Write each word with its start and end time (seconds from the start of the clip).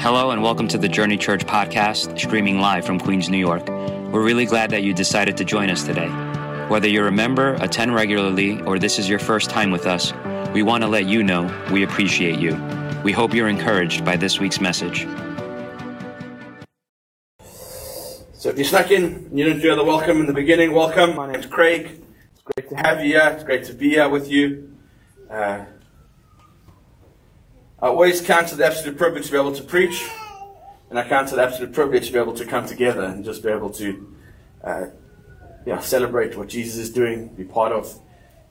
Hello, 0.00 0.30
and 0.30 0.44
welcome 0.44 0.68
to 0.68 0.78
the 0.78 0.88
Journey 0.88 1.16
Church 1.16 1.44
podcast, 1.44 2.16
streaming 2.16 2.60
live 2.60 2.86
from 2.86 3.00
Queens, 3.00 3.28
New 3.28 3.36
York. 3.36 3.66
We're 3.66 4.22
really 4.22 4.46
glad 4.46 4.70
that 4.70 4.84
you 4.84 4.94
decided 4.94 5.36
to 5.38 5.44
join 5.44 5.70
us 5.70 5.82
today. 5.82 6.06
Whether 6.68 6.86
you're 6.86 7.08
a 7.08 7.12
member, 7.12 7.54
attend 7.54 7.92
regularly, 7.92 8.62
or 8.62 8.78
this 8.78 9.00
is 9.00 9.08
your 9.08 9.18
first 9.18 9.50
time 9.50 9.72
with 9.72 9.86
us, 9.86 10.12
we 10.54 10.62
want 10.62 10.82
to 10.84 10.88
let 10.88 11.06
you 11.06 11.24
know 11.24 11.52
we 11.72 11.82
appreciate 11.82 12.38
you. 12.38 12.56
We 13.02 13.10
hope 13.10 13.34
you're 13.34 13.48
encouraged 13.48 14.04
by 14.04 14.16
this 14.16 14.38
week's 14.38 14.60
message. 14.60 15.04
So 18.34 18.50
if 18.50 18.56
you 18.56 18.64
snuck 18.64 18.92
in, 18.92 19.28
you 19.32 19.46
didn't 19.46 19.60
hear 19.60 19.74
the 19.74 19.82
welcome 19.82 20.20
in 20.20 20.26
the 20.26 20.32
beginning, 20.32 20.72
welcome. 20.74 21.16
My 21.16 21.32
name's 21.32 21.46
Craig. 21.46 22.00
It's 22.34 22.42
great 22.44 22.70
to 22.70 22.76
have 22.76 23.00
you 23.00 23.14
here. 23.14 23.30
It's 23.34 23.42
great 23.42 23.64
to 23.64 23.72
be 23.72 23.90
here 23.90 24.08
with 24.08 24.30
you. 24.30 24.76
Uh, 25.28 25.64
I 27.80 27.86
always 27.86 28.20
count 28.20 28.52
it 28.52 28.56
the 28.56 28.66
absolute 28.66 28.98
privilege 28.98 29.26
to 29.26 29.30
be 29.30 29.38
able 29.38 29.54
to 29.54 29.62
preach, 29.62 30.04
and 30.90 30.98
I 30.98 31.08
count 31.08 31.30
it 31.30 31.36
the 31.36 31.44
absolute 31.44 31.72
privilege 31.72 32.08
to 32.08 32.12
be 32.12 32.18
able 32.18 32.34
to 32.34 32.44
come 32.44 32.66
together 32.66 33.04
and 33.04 33.24
just 33.24 33.40
be 33.40 33.50
able 33.50 33.70
to 33.70 34.16
uh, 34.64 34.86
yeah, 35.64 35.78
celebrate 35.78 36.36
what 36.36 36.48
Jesus 36.48 36.76
is 36.76 36.90
doing, 36.90 37.28
be 37.28 37.44
part 37.44 37.70
of 37.70 37.96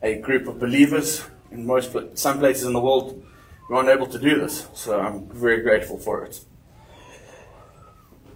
a 0.01 0.15
group 0.19 0.47
of 0.47 0.59
believers. 0.59 1.25
In 1.51 1.65
most 1.65 1.93
some 2.13 2.39
places 2.39 2.63
in 2.63 2.71
the 2.71 2.79
world, 2.79 3.21
we 3.69 3.75
aren't 3.75 3.89
able 3.89 4.07
to 4.07 4.17
do 4.17 4.39
this, 4.39 4.69
so 4.73 4.97
I'm 4.97 5.27
very 5.27 5.61
grateful 5.61 5.97
for 5.97 6.23
it. 6.23 6.39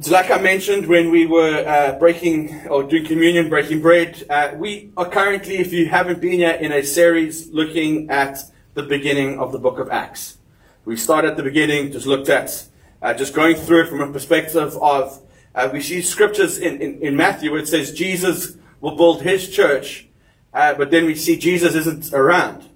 So, 0.02 0.12
like 0.12 0.30
I 0.30 0.41
mentioned 0.41 0.88
when 0.88 1.10
we 1.10 1.26
were 1.26 1.66
uh, 1.66 1.98
breaking 1.99 2.68
or 2.68 2.84
doing 2.84 3.05
communion, 3.05 3.48
breaking 3.48 3.82
bread, 3.82 4.26
uh, 4.30 4.52
we 4.58 4.91
are 4.98 5.08
currently, 5.08 5.60
if 5.60 5.71
you 5.71 5.88
haven't 5.88 6.20
been 6.20 6.40
yet, 6.40 6.62
in 6.62 6.73
a 6.73 6.84
series 6.84 7.48
looking 7.48 8.10
at 8.10 8.40
the 8.73 8.84
beginning 8.84 9.40
of 9.40 9.54
the 9.54 9.60
book 9.60 9.80
of 9.80 9.90
Acts. 9.90 10.40
We 10.84 10.98
started 10.98 11.31
at 11.31 11.38
the 11.38 11.44
beginning, 11.44 11.91
just 11.91 12.08
looked 12.08 12.30
at, 12.30 12.65
uh, 13.01 13.13
just 13.13 13.35
going 13.35 13.55
through 13.55 13.84
it 13.84 13.90
from 13.90 14.01
a 14.01 14.12
perspective 14.12 14.76
of, 14.77 15.21
uh, 15.54 15.70
we 15.71 15.79
see 15.82 16.01
scriptures 16.01 16.57
in, 16.57 16.82
in, 16.82 17.01
in, 17.01 17.15
Matthew 17.15 17.51
where 17.51 17.60
it 17.60 17.68
says 17.68 17.93
Jesus 17.93 18.57
will 18.79 18.96
build 18.96 19.21
his 19.21 19.49
church, 19.49 20.07
uh, 20.54 20.73
but 20.73 20.90
then 20.90 21.05
we 21.05 21.13
see 21.13 21.38
Jesus 21.38 21.76
isn't 21.76 22.13
around. 22.13 22.68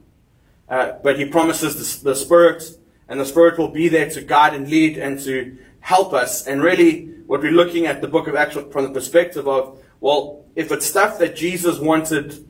Uh, 0.69 0.93
but 1.03 1.17
he 1.17 1.25
promises 1.25 2.01
the, 2.01 2.11
the 2.11 2.15
Spirit, 2.15 2.77
and 3.07 3.19
the 3.19 3.25
Spirit 3.25 3.57
will 3.57 3.69
be 3.69 3.87
there 3.87 4.09
to 4.09 4.21
guide 4.21 4.53
and 4.53 4.69
lead 4.69 4.97
and 4.97 5.19
to 5.21 5.57
help 5.79 6.13
us. 6.13 6.45
And 6.45 6.61
really, 6.61 7.07
what 7.25 7.41
we're 7.41 7.51
looking 7.51 7.87
at 7.87 8.01
the 8.01 8.07
book 8.07 8.27
of 8.27 8.35
Acts 8.35 8.55
from 8.71 8.83
the 8.83 8.91
perspective 8.91 9.47
of, 9.47 9.79
well, 9.99 10.43
if 10.55 10.71
it's 10.71 10.85
stuff 10.85 11.17
that 11.19 11.35
Jesus 11.35 11.79
wanted 11.79 12.45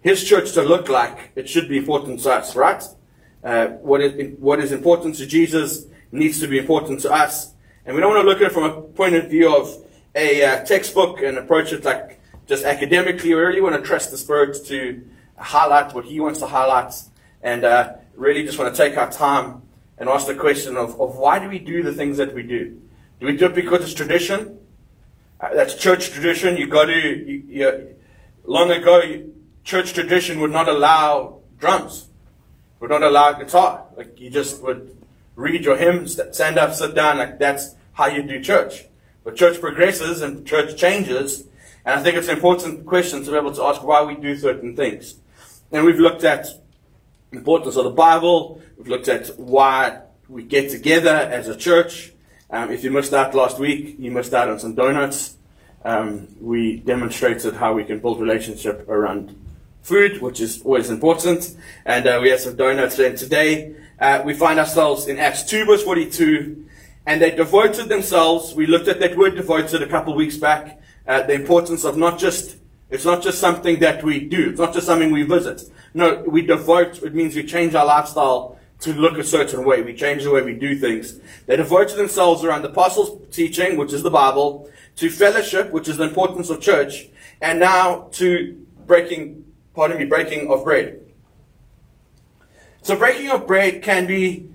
his 0.00 0.24
church 0.24 0.52
to 0.52 0.62
look 0.62 0.88
like, 0.88 1.30
it 1.36 1.48
should 1.48 1.68
be 1.68 1.78
important 1.78 2.20
to 2.20 2.32
us, 2.32 2.56
right? 2.56 2.82
Uh, 3.46 3.68
what, 3.78 4.00
is, 4.00 4.36
what 4.40 4.58
is 4.58 4.72
important 4.72 5.14
to 5.14 5.24
Jesus 5.24 5.86
needs 6.10 6.40
to 6.40 6.48
be 6.48 6.58
important 6.58 6.98
to 6.98 7.12
us. 7.12 7.52
And 7.84 7.94
we 7.94 8.00
don't 8.00 8.12
want 8.12 8.24
to 8.24 8.28
look 8.28 8.40
at 8.40 8.48
it 8.48 8.52
from 8.52 8.64
a 8.64 8.82
point 8.82 9.14
of 9.14 9.30
view 9.30 9.54
of 9.54 9.72
a 10.16 10.42
uh, 10.42 10.64
textbook 10.64 11.22
and 11.22 11.38
approach 11.38 11.72
it 11.72 11.84
like 11.84 12.20
just 12.48 12.64
academically. 12.64 13.28
We 13.28 13.40
really 13.40 13.60
want 13.60 13.76
to 13.76 13.82
trust 13.82 14.10
the 14.10 14.18
Spirit 14.18 14.66
to 14.66 15.00
highlight 15.36 15.94
what 15.94 16.06
He 16.06 16.18
wants 16.18 16.40
to 16.40 16.48
highlight 16.48 16.92
and 17.40 17.64
uh, 17.64 17.92
really 18.16 18.42
just 18.42 18.58
want 18.58 18.74
to 18.74 18.76
take 18.76 18.98
our 18.98 19.12
time 19.12 19.62
and 19.96 20.08
ask 20.08 20.26
the 20.26 20.34
question 20.34 20.76
of, 20.76 21.00
of 21.00 21.14
why 21.14 21.38
do 21.38 21.48
we 21.48 21.60
do 21.60 21.84
the 21.84 21.92
things 21.92 22.16
that 22.16 22.34
we 22.34 22.42
do? 22.42 22.80
Do 23.20 23.26
we 23.26 23.36
do 23.36 23.46
it 23.46 23.54
because 23.54 23.80
it's 23.82 23.94
tradition? 23.94 24.58
Uh, 25.38 25.54
that's 25.54 25.76
church 25.76 26.10
tradition. 26.10 26.56
You 26.56 26.66
got 26.66 26.86
to, 26.86 26.98
you, 26.98 27.44
you, 27.46 27.94
long 28.42 28.72
ago, 28.72 29.22
church 29.62 29.92
tradition 29.92 30.40
would 30.40 30.50
not 30.50 30.68
allow 30.68 31.42
drums 31.58 32.08
would 32.86 33.00
not 33.00 33.02
allow 33.02 33.32
guitar. 33.32 33.84
Like 33.96 34.20
you 34.20 34.30
just 34.30 34.62
would 34.62 34.96
read 35.34 35.64
your 35.64 35.76
hymns, 35.76 36.20
stand 36.30 36.56
up, 36.56 36.72
sit 36.72 36.94
down. 36.94 37.18
Like 37.18 37.38
that's 37.38 37.74
how 37.92 38.06
you 38.06 38.22
do 38.22 38.40
church. 38.40 38.84
But 39.24 39.34
church 39.34 39.60
progresses 39.60 40.22
and 40.22 40.46
church 40.46 40.78
changes. 40.78 41.48
And 41.84 41.98
I 41.98 42.02
think 42.02 42.16
it's 42.16 42.28
an 42.28 42.36
important 42.36 42.86
question 42.86 43.24
to 43.24 43.30
be 43.30 43.36
able 43.36 43.52
to 43.54 43.62
ask 43.64 43.82
why 43.82 44.04
we 44.04 44.14
do 44.14 44.36
certain 44.36 44.76
things. 44.76 45.16
And 45.72 45.84
we've 45.84 45.98
looked 45.98 46.22
at 46.22 46.46
importance 47.32 47.74
of 47.74 47.84
the 47.84 47.90
Bible. 47.90 48.62
We've 48.78 48.86
looked 48.86 49.08
at 49.08 49.36
why 49.36 50.02
we 50.28 50.44
get 50.44 50.70
together 50.70 51.10
as 51.10 51.48
a 51.48 51.56
church. 51.56 52.12
Um, 52.50 52.70
if 52.70 52.84
you 52.84 52.92
missed 52.92 53.12
out 53.12 53.34
last 53.34 53.58
week, 53.58 53.96
you 53.98 54.12
missed 54.12 54.32
out 54.32 54.48
on 54.48 54.60
some 54.60 54.76
donuts. 54.76 55.36
Um, 55.84 56.28
we 56.40 56.76
demonstrated 56.76 57.54
how 57.54 57.74
we 57.74 57.82
can 57.82 57.98
build 57.98 58.20
relationship 58.20 58.88
around 58.88 59.36
food, 59.86 60.20
which 60.20 60.40
is 60.40 60.62
always 60.62 60.90
important. 60.90 61.56
And 61.84 62.06
uh, 62.08 62.18
we 62.20 62.30
have 62.30 62.40
some 62.40 62.56
donuts 62.56 62.96
there. 62.96 63.16
today 63.16 63.76
uh, 64.00 64.20
we 64.24 64.34
find 64.34 64.58
ourselves 64.58 65.06
in 65.06 65.16
Acts 65.18 65.44
2 65.44 65.64
verse 65.64 65.84
42. 65.84 66.64
And 67.06 67.22
they 67.22 67.30
devoted 67.30 67.88
themselves. 67.88 68.52
We 68.52 68.66
looked 68.66 68.88
at 68.88 68.98
that 68.98 69.16
word 69.16 69.36
devoted 69.36 69.80
a 69.82 69.86
couple 69.86 70.12
of 70.12 70.16
weeks 70.16 70.36
back. 70.36 70.80
Uh, 71.06 71.22
the 71.22 71.34
importance 71.34 71.84
of 71.84 71.96
not 71.96 72.18
just, 72.18 72.56
it's 72.90 73.04
not 73.04 73.22
just 73.22 73.38
something 73.38 73.78
that 73.78 74.02
we 74.02 74.18
do. 74.24 74.50
It's 74.50 74.58
not 74.58 74.74
just 74.74 74.86
something 74.86 75.12
we 75.12 75.22
visit. 75.22 75.62
No, 75.94 76.24
we 76.26 76.42
devote. 76.42 77.00
It 77.04 77.14
means 77.14 77.36
we 77.36 77.44
change 77.44 77.76
our 77.76 77.86
lifestyle 77.86 78.58
to 78.80 78.92
look 78.92 79.16
a 79.18 79.24
certain 79.24 79.64
way. 79.64 79.82
We 79.82 79.94
change 79.94 80.24
the 80.24 80.32
way 80.32 80.42
we 80.42 80.54
do 80.54 80.76
things. 80.76 81.20
They 81.46 81.56
devoted 81.56 81.96
themselves 81.96 82.42
around 82.42 82.62
the 82.62 82.70
apostles' 82.70 83.24
teaching, 83.30 83.76
which 83.76 83.92
is 83.92 84.02
the 84.02 84.10
Bible, 84.10 84.68
to 84.96 85.08
fellowship, 85.10 85.70
which 85.70 85.86
is 85.86 85.96
the 85.96 86.04
importance 86.04 86.50
of 86.50 86.60
church, 86.60 87.06
and 87.40 87.60
now 87.60 88.08
to 88.12 88.60
breaking 88.84 89.45
pardon 89.76 89.98
me, 89.98 90.06
breaking 90.06 90.50
of 90.50 90.64
bread. 90.64 91.00
So 92.82 92.96
breaking 92.96 93.30
of 93.30 93.46
bread 93.46 93.82
can 93.82 94.06
be, 94.06 94.48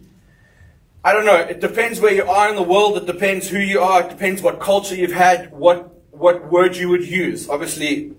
I 1.04 1.14
don't 1.14 1.26
know, 1.26 1.36
it 1.36 1.62
depends 1.62 2.02
where 2.02 2.14
you 2.14 2.24
are 2.24 2.50
in 2.50 2.56
the 2.56 2.64
world, 2.64 2.98
it 2.98 3.06
depends 3.06 3.48
who 3.48 3.60
you 3.60 3.80
are, 3.82 4.02
it 4.02 4.10
depends 4.10 4.42
what 4.42 4.60
culture 4.60 4.96
you've 4.96 5.14
had, 5.14 5.52
what, 5.54 6.04
what 6.12 6.52
word 6.52 6.76
you 6.76 6.90
would 6.90 7.08
use. 7.08 7.48
Obviously, 7.48 8.14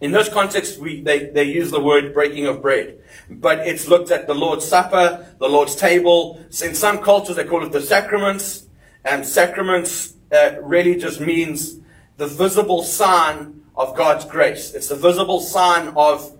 in 0.00 0.12
those 0.12 0.28
contexts, 0.28 0.76
we, 0.76 1.00
they, 1.00 1.30
they 1.30 1.44
use 1.44 1.70
the 1.70 1.80
word 1.80 2.12
breaking 2.12 2.46
of 2.46 2.60
bread. 2.60 2.98
But 3.30 3.66
it's 3.66 3.88
looked 3.88 4.10
at 4.10 4.26
the 4.26 4.34
Lord's 4.34 4.66
Supper, 4.66 5.34
the 5.38 5.48
Lord's 5.48 5.74
table. 5.74 6.44
In 6.62 6.74
some 6.74 6.98
cultures, 6.98 7.36
they 7.36 7.44
call 7.44 7.64
it 7.64 7.72
the 7.72 7.80
sacraments. 7.80 8.66
And 9.02 9.24
sacraments 9.24 10.14
uh, 10.30 10.56
really 10.60 10.96
just 10.96 11.20
means 11.20 11.78
the 12.18 12.26
visible 12.26 12.82
sign 12.82 13.63
of 13.76 13.96
God's 13.96 14.24
grace. 14.24 14.74
It's 14.74 14.88
the 14.88 14.96
visible 14.96 15.40
sign 15.40 15.88
of 15.96 16.36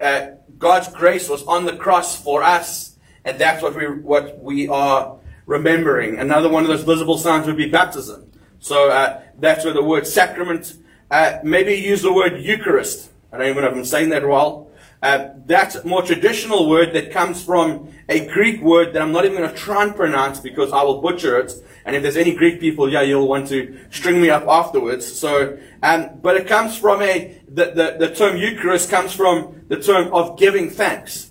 uh, 0.00 0.28
God's 0.58 0.88
grace 0.88 1.28
was 1.28 1.42
on 1.44 1.64
the 1.64 1.76
cross 1.76 2.20
for 2.20 2.42
us, 2.42 2.96
and 3.24 3.38
that's 3.38 3.62
what 3.62 3.74
we 3.74 3.86
what 3.86 4.42
we 4.42 4.68
are 4.68 5.18
remembering. 5.46 6.18
Another 6.18 6.48
one 6.48 6.62
of 6.62 6.68
those 6.68 6.84
visible 6.84 7.18
signs 7.18 7.46
would 7.46 7.56
be 7.56 7.68
baptism. 7.68 8.30
So 8.60 8.90
uh, 8.90 9.22
that's 9.38 9.64
where 9.64 9.74
the 9.74 9.82
word 9.82 10.06
sacrament. 10.06 10.74
Uh, 11.10 11.38
maybe 11.42 11.74
use 11.74 12.02
the 12.02 12.12
word 12.12 12.40
Eucharist. 12.40 13.10
I 13.32 13.38
don't 13.38 13.48
even 13.48 13.62
know 13.62 13.70
if 13.70 13.74
I'm 13.74 13.84
saying 13.84 14.10
that 14.10 14.26
well. 14.26 14.67
Uh, 15.00 15.28
that's 15.46 15.76
a 15.76 15.86
more 15.86 16.02
traditional 16.02 16.68
word 16.68 16.92
that 16.92 17.12
comes 17.12 17.42
from 17.42 17.88
a 18.08 18.26
Greek 18.26 18.60
word 18.60 18.92
that 18.92 19.02
I'm 19.02 19.12
not 19.12 19.24
even 19.24 19.36
going 19.36 19.48
to 19.48 19.56
try 19.56 19.84
and 19.84 19.94
pronounce 19.94 20.40
because 20.40 20.72
I 20.72 20.82
will 20.82 21.00
butcher 21.00 21.38
it. 21.38 21.52
And 21.84 21.94
if 21.94 22.02
there's 22.02 22.16
any 22.16 22.34
Greek 22.34 22.58
people, 22.58 22.90
yeah, 22.90 23.02
you'll 23.02 23.28
want 23.28 23.48
to 23.48 23.78
string 23.90 24.20
me 24.20 24.28
up 24.28 24.46
afterwards. 24.48 25.06
So, 25.06 25.56
um, 25.82 26.18
but 26.20 26.36
it 26.36 26.48
comes 26.48 26.76
from 26.76 27.00
a, 27.02 27.40
the, 27.48 27.66
the, 27.66 28.06
the 28.06 28.14
term 28.14 28.36
Eucharist 28.36 28.90
comes 28.90 29.12
from 29.12 29.64
the 29.68 29.80
term 29.80 30.12
of 30.12 30.36
giving 30.38 30.68
thanks. 30.68 31.30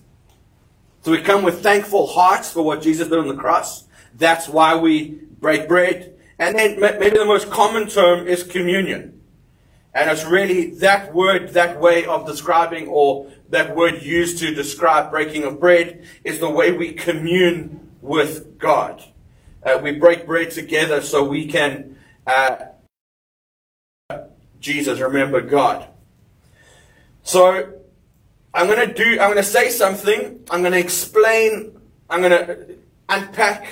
So 1.03 1.11
we 1.11 1.21
come 1.21 1.43
with 1.43 1.61
thankful 1.61 2.07
hearts 2.07 2.51
for 2.51 2.63
what 2.63 2.81
Jesus 2.81 3.09
did 3.09 3.19
on 3.19 3.27
the 3.27 3.35
cross. 3.35 3.85
That's 4.15 4.47
why 4.47 4.75
we 4.75 5.19
break 5.39 5.67
bread. 5.67 6.15
And 6.39 6.57
then 6.57 6.79
maybe 6.79 7.17
the 7.17 7.25
most 7.25 7.49
common 7.49 7.87
term 7.87 8.27
is 8.27 8.43
communion. 8.43 9.21
And 9.93 10.11
it's 10.11 10.25
really 10.25 10.71
that 10.75 11.13
word, 11.13 11.49
that 11.49 11.79
way 11.79 12.05
of 12.05 12.27
describing, 12.27 12.87
or 12.87 13.31
that 13.49 13.75
word 13.75 14.01
used 14.01 14.39
to 14.39 14.53
describe 14.53 15.11
breaking 15.11 15.43
of 15.43 15.59
bread, 15.59 16.05
is 16.23 16.39
the 16.39 16.49
way 16.49 16.71
we 16.71 16.93
commune 16.93 17.91
with 18.01 18.57
God. 18.57 19.03
Uh, 19.63 19.79
we 19.81 19.91
break 19.91 20.25
bread 20.25 20.51
together 20.51 21.01
so 21.01 21.23
we 21.23 21.47
can, 21.47 21.97
uh, 22.25 22.57
Jesus, 24.59 24.99
remember 24.99 25.41
God. 25.41 25.87
So, 27.23 27.73
I'm 28.53 28.67
going 28.67 28.87
to 28.87 28.93
do, 28.93 29.19
I'm 29.19 29.31
going 29.31 29.35
to 29.35 29.43
say 29.43 29.69
something, 29.69 30.39
I'm 30.49 30.61
going 30.61 30.73
to 30.73 30.79
explain, 30.79 31.79
I'm 32.09 32.21
going 32.21 32.31
to 32.31 32.75
unpack 33.09 33.67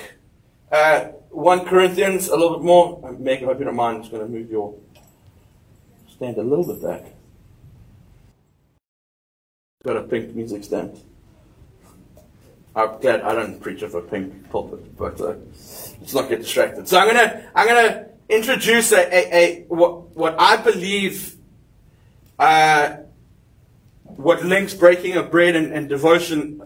uh, 0.70 1.06
1 1.30 1.66
Corinthians 1.66 2.28
a 2.28 2.36
little 2.36 2.58
bit 2.58 2.64
more. 2.64 3.16
Make, 3.18 3.42
I 3.42 3.46
hope 3.46 3.58
you 3.58 3.64
don't 3.64 3.76
mind, 3.76 4.04
I'm 4.04 4.10
going 4.10 4.26
to 4.26 4.28
move 4.28 4.50
your 4.50 4.74
stand 6.16 6.38
a 6.38 6.42
little 6.42 6.64
bit 6.64 6.82
back. 6.82 7.15
Got 9.86 9.98
a 9.98 10.02
pink 10.02 10.34
music 10.34 10.64
stand. 10.64 11.00
I'm 12.74 12.98
glad 13.00 13.20
I 13.20 13.36
don't 13.36 13.60
preach 13.60 13.82
of 13.82 13.94
a 13.94 14.02
pink 14.02 14.50
pulpit, 14.50 14.96
but 14.96 15.20
uh, 15.20 15.36
let's 16.00 16.12
not 16.12 16.28
get 16.28 16.40
distracted. 16.40 16.88
So 16.88 16.98
I'm 16.98 17.06
gonna 17.06 17.48
I'm 17.54 17.68
gonna 17.68 18.06
introduce 18.28 18.90
a, 18.90 18.98
a, 18.98 19.32
a 19.32 19.64
what 19.68 20.16
what 20.16 20.34
I 20.40 20.56
believe 20.56 21.36
uh, 22.36 22.96
what 24.02 24.44
links 24.44 24.74
breaking 24.74 25.16
of 25.16 25.30
bread 25.30 25.54
and, 25.54 25.72
and 25.72 25.88
devotion. 25.88 26.60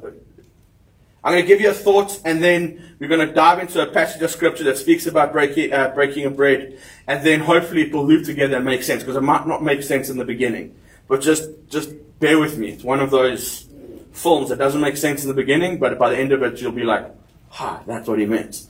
I'm 1.22 1.34
going 1.34 1.42
to 1.42 1.46
give 1.46 1.60
you 1.60 1.68
a 1.68 1.74
thought, 1.74 2.18
and 2.24 2.42
then 2.42 2.96
we're 2.98 3.08
going 3.08 3.28
to 3.28 3.34
dive 3.34 3.58
into 3.58 3.82
a 3.82 3.92
passage 3.92 4.22
of 4.22 4.30
scripture 4.30 4.64
that 4.64 4.78
speaks 4.78 5.04
about 5.04 5.34
breaking, 5.34 5.70
uh, 5.70 5.88
breaking 5.94 6.24
of 6.24 6.34
bread, 6.34 6.78
and 7.06 7.22
then 7.26 7.40
hopefully 7.40 7.82
it 7.82 7.92
will 7.92 8.06
loop 8.06 8.24
together 8.24 8.56
and 8.56 8.64
make 8.64 8.82
sense, 8.82 9.02
because 9.02 9.16
it 9.16 9.22
might 9.22 9.46
not 9.46 9.62
make 9.62 9.82
sense 9.82 10.08
in 10.08 10.16
the 10.16 10.24
beginning. 10.24 10.74
But 11.10 11.22
just, 11.22 11.50
just 11.68 11.90
bear 12.20 12.38
with 12.38 12.56
me. 12.56 12.68
It's 12.68 12.84
one 12.84 13.00
of 13.00 13.10
those 13.10 13.66
films 14.12 14.48
that 14.48 14.58
doesn't 14.58 14.80
make 14.80 14.96
sense 14.96 15.24
in 15.24 15.28
the 15.28 15.34
beginning, 15.34 15.80
but 15.80 15.98
by 15.98 16.08
the 16.10 16.16
end 16.16 16.30
of 16.30 16.40
it, 16.44 16.60
you'll 16.60 16.70
be 16.70 16.84
like, 16.84 17.12
ah, 17.58 17.82
that's 17.84 18.06
what 18.06 18.20
he 18.20 18.26
meant. 18.26 18.62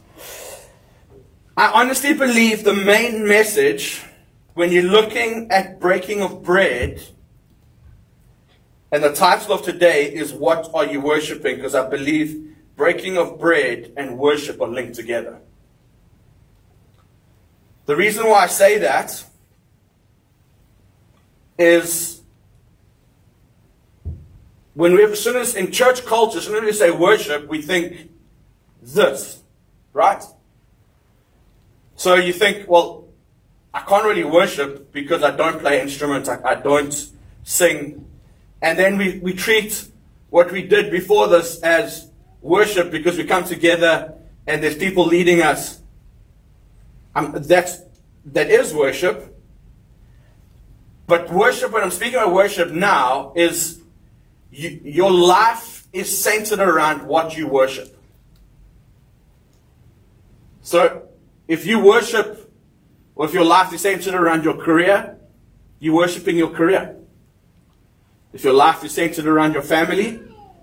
I 1.55 1.71
honestly 1.71 2.15
believe 2.15 2.65
the 2.65 2.73
main 2.73 3.29
message 3.29 4.03
when 4.55 4.73
you're 4.73 4.85
looking 4.85 5.51
at 5.51 5.81
breaking 5.81 6.23
of 6.23 6.43
bread 6.43 7.03
and 8.91 9.05
the 9.05 9.13
title 9.13 9.53
of 9.53 9.63
today 9.63 10.07
is 10.07 10.33
What 10.33 10.71
Are 10.73 10.87
You 10.87 11.03
Worshipping? 11.03 11.57
Because 11.57 11.75
I 11.75 11.91
believe 11.91 12.57
breaking 12.75 13.19
of 13.19 13.39
bread 13.39 13.93
and 13.99 14.17
worship 14.19 14.63
are 14.63 14.69
linked 14.69 14.95
together. 14.95 15.41
The 17.85 17.97
reason 17.97 18.27
why 18.27 18.45
I 18.45 18.47
say 18.47 18.79
that 18.79 19.23
is 21.59 22.20
when 24.75 24.95
we 24.95 25.03
have, 25.03 25.13
as 25.13 25.55
in 25.55 25.73
church 25.73 26.05
culture, 26.05 26.39
as 26.39 26.45
soon 26.45 26.57
as 26.57 26.63
we 26.63 26.73
say 26.73 26.91
worship, 26.91 27.49
we 27.49 27.61
think 27.61 28.11
this, 28.83 29.43
right? 29.93 30.23
So 31.97 32.15
you 32.15 32.33
think, 32.33 32.69
well, 32.69 33.09
I 33.75 33.81
can't 33.81 34.05
really 34.05 34.25
worship 34.25 34.93
because 34.93 35.23
I 35.23 35.37
don't 35.37 35.61
play 35.61 35.81
instruments, 35.81 36.29
I, 36.29 36.41
I 36.43 36.55
don't 36.55 37.11
sing 37.43 38.07
and 38.63 38.79
then 38.79 38.99
we, 38.99 39.19
we 39.19 39.33
treat 39.33 39.89
what 40.29 40.51
we 40.53 40.63
did 40.63 40.91
before 40.91 41.29
this 41.29 41.61
as 41.61 42.09
worship 42.43 42.91
because 42.91 43.17
we 43.17 43.25
come 43.25 43.45
together 43.45 44.15
and 44.47 44.63
there's 44.63 44.77
people 44.77 45.07
leading 45.07 45.43
us. 45.43 45.81
Um, 47.15 47.35
that's, 47.37 47.81
that 48.27 48.51
is 48.51 48.73
worship. 48.75 49.37
But 51.07 51.31
worship, 51.31 51.73
when 51.73 51.83
I'm 51.83 51.91
speaking 51.91 52.17
about 52.17 52.33
worship 52.33 52.71
now, 52.71 53.33
is 53.35 53.80
you, 54.51 54.81
your 54.85 55.11
life 55.11 55.87
is 55.93 56.17
centered 56.17 56.61
around 56.61 57.07
what 57.07 57.37
you 57.37 57.47
worship. 57.47 57.97
So, 60.63 61.09
if 61.49 61.67
you 61.67 61.81
worship, 61.81 62.53
or 63.15 63.27
if 63.27 63.35
your 63.35 63.45
life 63.45 63.73
is 63.73 63.81
centered 63.81 64.15
around 64.15 64.45
your 64.45 64.57
career, 64.57 65.17
you're 65.79 65.95
worshiping 65.95 66.37
your 66.37 66.51
career. 66.51 66.97
If 68.33 68.45
your 68.45 68.53
life 68.53 68.85
is 68.85 68.93
centered 68.93 69.27
around 69.27 69.55
your 69.55 69.63
family, 69.63 70.21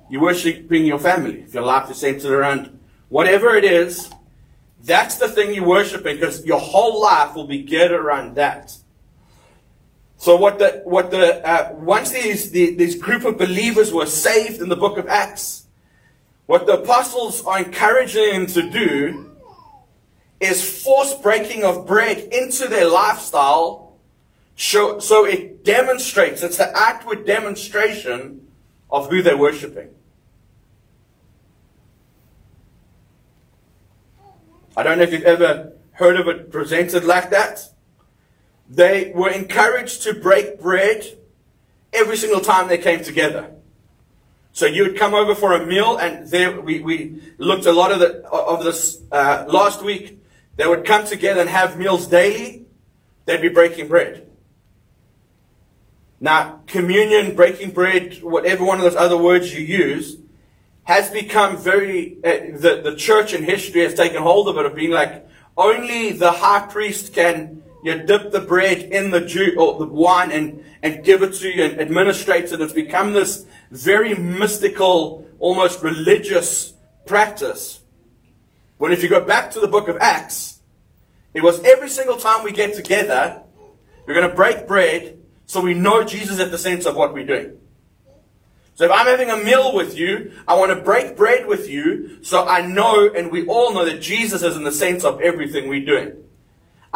you're 0.09 0.21
worshiping 0.21 0.85
your 0.85 0.99
family. 0.99 1.41
If 1.41 1.53
your 1.53 1.63
life 1.63 1.91
is 1.91 1.97
centered 1.97 2.31
around 2.31 2.79
whatever 3.09 3.55
it 3.55 3.65
is, 3.65 4.09
that's 4.83 5.17
the 5.17 5.27
thing 5.27 5.53
you're 5.53 5.65
worshiping 5.65 6.15
because 6.15 6.45
your 6.45 6.59
whole 6.59 7.01
life 7.01 7.35
will 7.35 7.47
be 7.47 7.63
geared 7.63 7.91
around 7.91 8.35
that. 8.35 8.77
So 10.17 10.35
what 10.35 10.59
the 10.59 10.81
what 10.83 11.11
the 11.11 11.45
uh, 11.47 11.73
once 11.73 12.11
these 12.11 12.51
the, 12.51 12.75
this 12.75 12.95
group 12.95 13.23
of 13.23 13.37
believers 13.37 13.93
were 13.93 14.07
saved 14.07 14.61
in 14.61 14.69
the 14.69 14.75
book 14.75 14.97
of 14.97 15.07
Acts, 15.07 15.67
what 16.47 16.65
the 16.65 16.81
apostles 16.81 17.45
are 17.45 17.59
encouraging 17.59 18.33
them 18.33 18.45
to 18.47 18.69
do 18.69 19.31
is 20.39 20.83
force 20.83 21.13
breaking 21.13 21.63
of 21.63 21.87
bread 21.87 22.17
into 22.31 22.67
their 22.67 22.89
lifestyle 22.89 23.87
so, 24.59 24.97
so 24.97 25.23
it 25.23 25.63
demonstrates, 25.63 26.41
it's 26.41 26.57
the 26.57 26.75
outward 26.75 27.27
demonstration 27.27 28.47
of 28.89 29.07
who 29.07 29.21
they're 29.21 29.37
worshipping. 29.37 29.89
I 34.75 34.81
don't 34.81 34.97
know 34.97 35.03
if 35.03 35.13
you've 35.13 35.23
ever 35.23 35.73
heard 35.91 36.19
of 36.19 36.27
it 36.27 36.51
presented 36.51 37.03
like 37.03 37.29
that. 37.29 37.69
They 38.69 39.11
were 39.15 39.29
encouraged 39.29 40.03
to 40.03 40.13
break 40.13 40.59
bread 40.59 41.05
every 41.93 42.17
single 42.17 42.41
time 42.41 42.67
they 42.67 42.77
came 42.77 43.03
together. 43.03 43.51
So 44.51 44.65
you 44.65 44.83
would 44.83 44.97
come 44.97 45.13
over 45.13 45.35
for 45.35 45.53
a 45.53 45.65
meal, 45.65 45.97
and 45.97 46.27
there 46.29 46.59
we, 46.59 46.79
we 46.79 47.21
looked 47.37 47.65
a 47.65 47.71
lot 47.71 47.91
of 47.91 47.99
the 47.99 48.27
of 48.27 48.63
this 48.63 48.99
uh, 49.11 49.45
last 49.47 49.83
week. 49.83 50.19
They 50.55 50.65
would 50.65 50.83
come 50.83 51.05
together 51.05 51.41
and 51.41 51.49
have 51.49 51.77
meals 51.77 52.07
daily. 52.07 52.65
They'd 53.25 53.41
be 53.41 53.49
breaking 53.49 53.87
bread. 53.87 54.27
Now, 56.19 56.61
communion, 56.65 57.35
breaking 57.35 57.71
bread, 57.71 58.23
whatever 58.23 58.65
one 58.65 58.79
of 58.79 58.83
those 58.83 58.95
other 58.95 59.17
words 59.17 59.53
you 59.53 59.63
use, 59.63 60.17
has 60.85 61.11
become 61.11 61.57
very, 61.57 62.17
uh, 62.23 62.57
the, 62.57 62.81
the 62.83 62.95
church 62.95 63.33
in 63.33 63.43
history 63.43 63.81
has 63.81 63.93
taken 63.93 64.23
hold 64.23 64.47
of 64.47 64.57
it, 64.57 64.65
of 64.65 64.73
being 64.73 64.91
like, 64.91 65.27
only 65.55 66.13
the 66.13 66.31
high 66.31 66.65
priest 66.65 67.13
can 67.13 67.61
you 67.83 68.03
dip 68.03 68.31
the 68.31 68.41
bread 68.41 68.79
in 68.79 69.11
the 69.11 69.21
juice 69.21 69.55
or 69.57 69.77
the 69.79 69.85
wine 69.85 70.31
and, 70.31 70.63
and 70.81 71.03
give 71.03 71.21
it 71.21 71.33
to 71.35 71.49
you 71.49 71.63
and 71.63 71.79
administrate 71.79 72.51
it. 72.51 72.59
It's 72.59 72.73
become 72.73 73.13
this 73.13 73.45
very 73.71 74.15
mystical, 74.15 75.27
almost 75.39 75.83
religious 75.83 76.73
practice. 77.05 77.81
When 78.77 78.91
if 78.91 79.03
you 79.03 79.09
go 79.09 79.23
back 79.23 79.51
to 79.51 79.59
the 79.59 79.67
book 79.67 79.87
of 79.87 79.97
Acts, 79.97 80.59
it 81.33 81.43
was 81.43 81.63
every 81.63 81.89
single 81.89 82.17
time 82.17 82.43
we 82.43 82.51
get 82.51 82.73
together, 82.73 83.41
we're 84.05 84.15
going 84.15 84.29
to 84.29 84.35
break 84.35 84.67
bread 84.67 85.19
so 85.45 85.61
we 85.61 85.73
know 85.73 86.03
Jesus 86.03 86.39
at 86.39 86.51
the 86.51 86.57
center 86.57 86.89
of 86.89 86.95
what 86.95 87.13
we're 87.13 87.25
doing. 87.25 87.57
So 88.75 88.85
if 88.85 88.91
I'm 88.91 89.07
having 89.07 89.31
a 89.31 89.37
meal 89.37 89.73
with 89.73 89.97
you, 89.97 90.33
I 90.47 90.55
want 90.55 90.71
to 90.71 90.83
break 90.83 91.17
bread 91.17 91.47
with 91.47 91.67
you 91.67 92.23
so 92.23 92.45
I 92.45 92.65
know 92.65 93.09
and 93.09 93.31
we 93.31 93.47
all 93.47 93.73
know 93.73 93.85
that 93.85 94.01
Jesus 94.01 94.43
is 94.43 94.55
in 94.55 94.63
the 94.63 94.71
center 94.71 95.07
of 95.07 95.21
everything 95.21 95.67
we're 95.67 95.85
doing. 95.85 96.23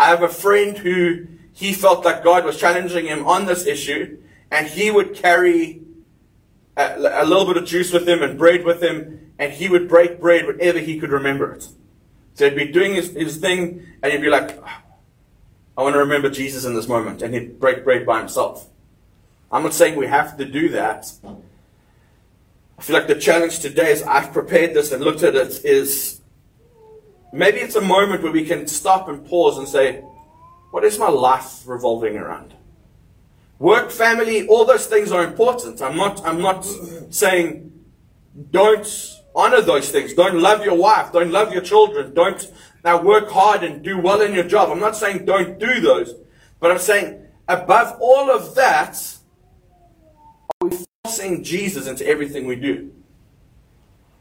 I 0.01 0.05
have 0.07 0.23
a 0.23 0.29
friend 0.29 0.75
who 0.79 1.27
he 1.53 1.73
felt 1.73 2.03
that 2.05 2.23
God 2.23 2.43
was 2.43 2.59
challenging 2.59 3.05
him 3.05 3.27
on 3.27 3.45
this 3.45 3.67
issue 3.67 4.17
and 4.49 4.65
he 4.65 4.89
would 4.89 5.13
carry 5.13 5.83
a, 6.75 7.21
a 7.21 7.23
little 7.23 7.45
bit 7.45 7.57
of 7.57 7.65
juice 7.65 7.93
with 7.93 8.09
him 8.09 8.23
and 8.23 8.35
bread 8.35 8.65
with 8.65 8.81
him 8.81 9.31
and 9.37 9.53
he 9.53 9.69
would 9.69 9.87
break 9.87 10.19
bread 10.19 10.47
whenever 10.47 10.79
he 10.79 10.99
could 10.99 11.11
remember 11.11 11.51
it. 11.51 11.67
So 12.33 12.49
he'd 12.49 12.55
be 12.55 12.71
doing 12.71 12.95
his, 12.95 13.11
his 13.11 13.37
thing 13.37 13.85
and 14.01 14.11
he'd 14.11 14.23
be 14.23 14.31
like, 14.31 14.59
ah, 14.63 14.81
I 15.77 15.83
want 15.83 15.93
to 15.93 15.99
remember 15.99 16.31
Jesus 16.31 16.65
in 16.65 16.73
this 16.73 16.87
moment, 16.87 17.21
and 17.21 17.33
he'd 17.35 17.59
break 17.59 17.83
bread 17.83 18.03
by 18.03 18.19
himself. 18.19 18.67
I'm 19.51 19.61
not 19.61 19.75
saying 19.75 19.97
we 19.97 20.07
have 20.07 20.35
to 20.37 20.45
do 20.45 20.69
that. 20.69 21.11
I 21.23 22.81
feel 22.81 22.95
like 22.95 23.07
the 23.07 23.15
challenge 23.15 23.59
today, 23.59 23.91
as 23.91 24.01
I've 24.01 24.33
prepared 24.33 24.73
this 24.73 24.91
and 24.91 25.03
looked 25.03 25.21
at 25.21 25.35
it, 25.35 25.63
is 25.63 26.20
maybe 27.33 27.59
it's 27.59 27.75
a 27.75 27.81
moment 27.81 28.23
where 28.23 28.31
we 28.31 28.45
can 28.45 28.67
stop 28.67 29.07
and 29.07 29.25
pause 29.25 29.57
and 29.57 29.67
say, 29.67 30.03
what 30.71 30.83
is 30.83 30.97
my 30.97 31.09
life 31.09 31.67
revolving 31.67 32.17
around? 32.17 32.53
Work, 33.59 33.91
family, 33.91 34.47
all 34.47 34.65
those 34.65 34.87
things 34.87 35.11
are 35.11 35.23
important. 35.23 35.81
I'm 35.81 35.95
not, 35.95 36.25
I'm 36.25 36.41
not 36.41 36.65
saying 37.09 37.71
don't 38.49 39.17
honor 39.35 39.61
those 39.61 39.91
things. 39.91 40.13
Don't 40.13 40.39
love 40.39 40.63
your 40.65 40.75
wife. 40.75 41.11
Don't 41.11 41.31
love 41.31 41.53
your 41.53 41.61
children. 41.61 42.13
Don't 42.13 42.51
now 42.83 43.01
work 43.01 43.29
hard 43.29 43.63
and 43.63 43.83
do 43.83 43.99
well 43.99 44.21
in 44.21 44.33
your 44.33 44.45
job. 44.45 44.69
I'm 44.69 44.79
not 44.79 44.95
saying 44.95 45.25
don't 45.25 45.59
do 45.59 45.79
those, 45.79 46.15
but 46.59 46.71
I'm 46.71 46.79
saying 46.79 47.23
above 47.47 47.97
all 48.01 48.31
of 48.31 48.55
that, 48.55 48.97
are 50.61 50.67
we 50.67 50.77
forcing 51.03 51.43
Jesus 51.43 51.87
into 51.87 52.05
everything 52.07 52.47
we 52.47 52.55
do? 52.55 52.91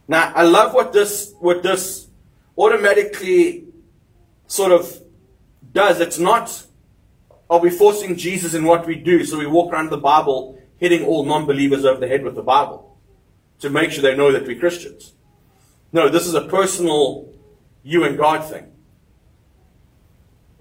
Now, 0.07 0.33
I 0.35 0.43
love 0.43 0.75
what 0.75 0.93
this, 0.93 1.33
what 1.39 1.63
this 1.63 2.09
automatically 2.61 3.65
sort 4.47 4.73
of 4.73 5.01
does. 5.73 6.01
It's 6.01 6.19
not, 6.19 6.67
are 7.49 7.59
we 7.59 7.71
forcing 7.71 8.17
Jesus 8.17 8.55
in 8.55 8.65
what 8.65 8.87
we 8.87 8.97
do? 8.97 9.25
So 9.25 9.39
we 9.39 9.47
walk 9.47 9.73
around 9.73 9.91
the 9.91 9.97
Bible 9.97 10.61
hitting 10.79 11.05
all 11.05 11.25
non-believers 11.25 11.85
over 11.85 12.01
the 12.01 12.09
head 12.09 12.23
with 12.23 12.35
the 12.35 12.43
Bible 12.43 12.99
to 13.61 13.71
make 13.71 13.91
sure 13.91 14.03
they 14.03 14.17
know 14.17 14.33
that 14.33 14.47
we're 14.47 14.59
Christians. 14.59 15.15
No, 15.93 16.09
this 16.09 16.27
is 16.27 16.35
a 16.35 16.43
personal 16.43 17.33
you 17.83 18.05
and 18.05 18.17
God 18.17 18.49
thing. 18.49 18.67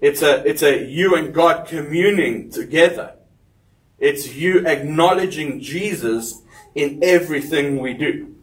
It's 0.00 0.22
a, 0.22 0.46
it's 0.48 0.62
a 0.62 0.84
you 0.84 1.14
and 1.14 1.34
God 1.34 1.66
communing 1.66 2.50
together. 2.50 3.14
It's 3.98 4.34
you 4.34 4.66
acknowledging 4.66 5.60
Jesus 5.60 6.40
in 6.74 7.00
everything 7.02 7.78
we 7.78 7.92
do. 7.92 8.36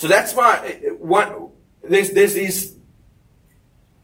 So 0.00 0.08
that's 0.08 0.32
why 0.34 0.56
one, 0.98 1.50
there's, 1.84 2.12
there's 2.12 2.32
these, 2.32 2.74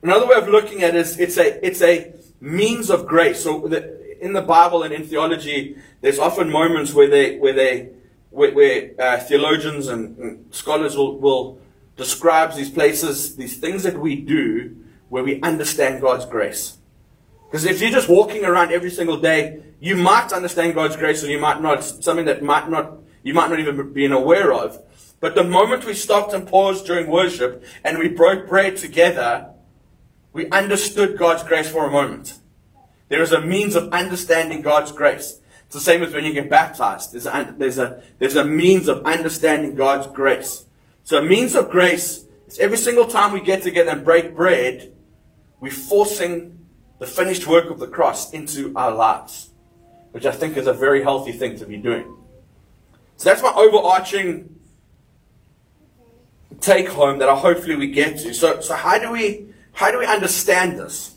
another 0.02 0.26
way 0.26 0.34
of 0.34 0.46
looking 0.46 0.82
at 0.82 0.94
it 0.94 0.98
is 0.98 1.18
it's 1.18 1.38
a, 1.38 1.66
it's 1.66 1.80
a 1.80 2.12
means 2.38 2.90
of 2.90 3.06
grace. 3.06 3.42
So 3.42 3.66
the, 3.66 4.22
in 4.22 4.34
the 4.34 4.42
Bible 4.42 4.82
and 4.82 4.92
in 4.92 5.04
theology, 5.04 5.78
there's 6.02 6.18
often 6.18 6.50
moments 6.50 6.92
where 6.92 7.08
they, 7.08 7.38
where 7.38 7.54
they, 7.54 7.92
where, 8.28 8.52
where 8.52 8.90
uh, 8.98 9.20
theologians 9.20 9.88
and, 9.88 10.18
and 10.18 10.54
scholars 10.54 10.98
will, 10.98 11.18
will 11.18 11.60
describes 11.96 12.56
these 12.56 12.68
places, 12.68 13.34
these 13.36 13.56
things 13.56 13.82
that 13.84 13.98
we 13.98 14.16
do 14.16 14.76
where 15.08 15.24
we 15.24 15.40
understand 15.40 16.02
God's 16.02 16.26
grace. 16.26 16.76
Because 17.48 17.64
if 17.64 17.80
you're 17.80 17.90
just 17.90 18.10
walking 18.10 18.44
around 18.44 18.70
every 18.70 18.90
single 18.90 19.16
day, 19.16 19.62
you 19.80 19.96
might 19.96 20.30
understand 20.30 20.74
God's 20.74 20.96
grace 20.96 21.24
or 21.24 21.28
you 21.28 21.38
might 21.38 21.62
not. 21.62 21.82
Something 21.82 22.26
that 22.26 22.42
might 22.42 22.68
not, 22.68 22.98
you 23.22 23.32
might 23.32 23.48
not 23.48 23.60
even 23.60 23.94
be 23.94 24.04
aware 24.04 24.52
of. 24.52 24.82
But 25.20 25.34
the 25.34 25.44
moment 25.44 25.84
we 25.84 25.94
stopped 25.94 26.32
and 26.32 26.46
paused 26.46 26.86
during 26.86 27.08
worship 27.08 27.64
and 27.82 27.98
we 27.98 28.08
broke 28.08 28.48
bread 28.48 28.76
together, 28.76 29.50
we 30.32 30.48
understood 30.50 31.16
God's 31.16 31.42
grace 31.42 31.68
for 31.70 31.86
a 31.86 31.90
moment. 31.90 32.38
There 33.08 33.22
is 33.22 33.32
a 33.32 33.40
means 33.40 33.76
of 33.76 33.92
understanding 33.92 34.62
God's 34.62 34.92
grace. 34.92 35.40
It's 35.64 35.74
the 35.74 35.80
same 35.80 36.02
as 36.02 36.12
when 36.12 36.24
you 36.24 36.32
get 36.32 36.50
baptized. 36.50 37.12
There's 37.12 37.26
a, 37.26 37.54
there's 37.56 37.78
a, 37.78 38.02
there's 38.18 38.36
a 38.36 38.44
means 38.44 38.88
of 38.88 39.04
understanding 39.04 39.74
God's 39.74 40.06
grace. 40.08 40.66
So 41.04 41.18
a 41.18 41.22
means 41.22 41.54
of 41.54 41.70
grace 41.70 42.24
is 42.46 42.58
every 42.58 42.76
single 42.76 43.06
time 43.06 43.32
we 43.32 43.40
get 43.40 43.62
together 43.62 43.90
and 43.90 44.04
break 44.04 44.34
bread, 44.34 44.92
we're 45.60 45.70
forcing 45.70 46.58
the 46.98 47.06
finished 47.06 47.46
work 47.46 47.70
of 47.70 47.78
the 47.78 47.86
cross 47.86 48.32
into 48.32 48.72
our 48.76 48.92
lives, 48.92 49.50
which 50.12 50.26
I 50.26 50.32
think 50.32 50.56
is 50.56 50.66
a 50.66 50.72
very 50.72 51.02
healthy 51.02 51.32
thing 51.32 51.58
to 51.58 51.66
be 51.66 51.76
doing. 51.76 52.16
So 53.16 53.30
that's 53.30 53.42
my 53.42 53.52
overarching 53.54 54.55
take 56.60 56.88
home 56.88 57.18
that 57.18 57.28
I 57.28 57.36
hopefully 57.36 57.76
we 57.76 57.88
get 57.88 58.18
to. 58.18 58.34
So, 58.34 58.60
so 58.60 58.74
how 58.74 58.98
do 58.98 59.10
we 59.12 59.46
how 59.72 59.90
do 59.90 59.98
we 59.98 60.06
understand 60.06 60.78
this? 60.78 61.16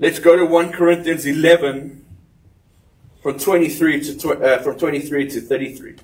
Let's 0.00 0.18
go 0.18 0.36
to 0.36 0.44
1 0.44 0.72
Corinthians 0.72 1.24
11 1.24 2.04
from 3.22 3.38
23 3.38 4.00
to 4.18 4.32
uh, 4.32 4.62
from 4.62 4.78
23 4.78 5.30
to 5.30 5.40
33. 5.40 5.96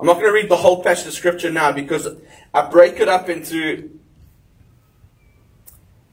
I'm 0.00 0.06
not 0.06 0.14
going 0.14 0.26
to 0.26 0.32
read 0.32 0.48
the 0.48 0.56
whole 0.56 0.82
passage 0.82 1.06
of 1.06 1.12
scripture 1.12 1.50
now 1.50 1.72
because 1.72 2.08
I 2.52 2.68
break 2.68 3.00
it 3.00 3.08
up 3.08 3.28
into 3.28 3.98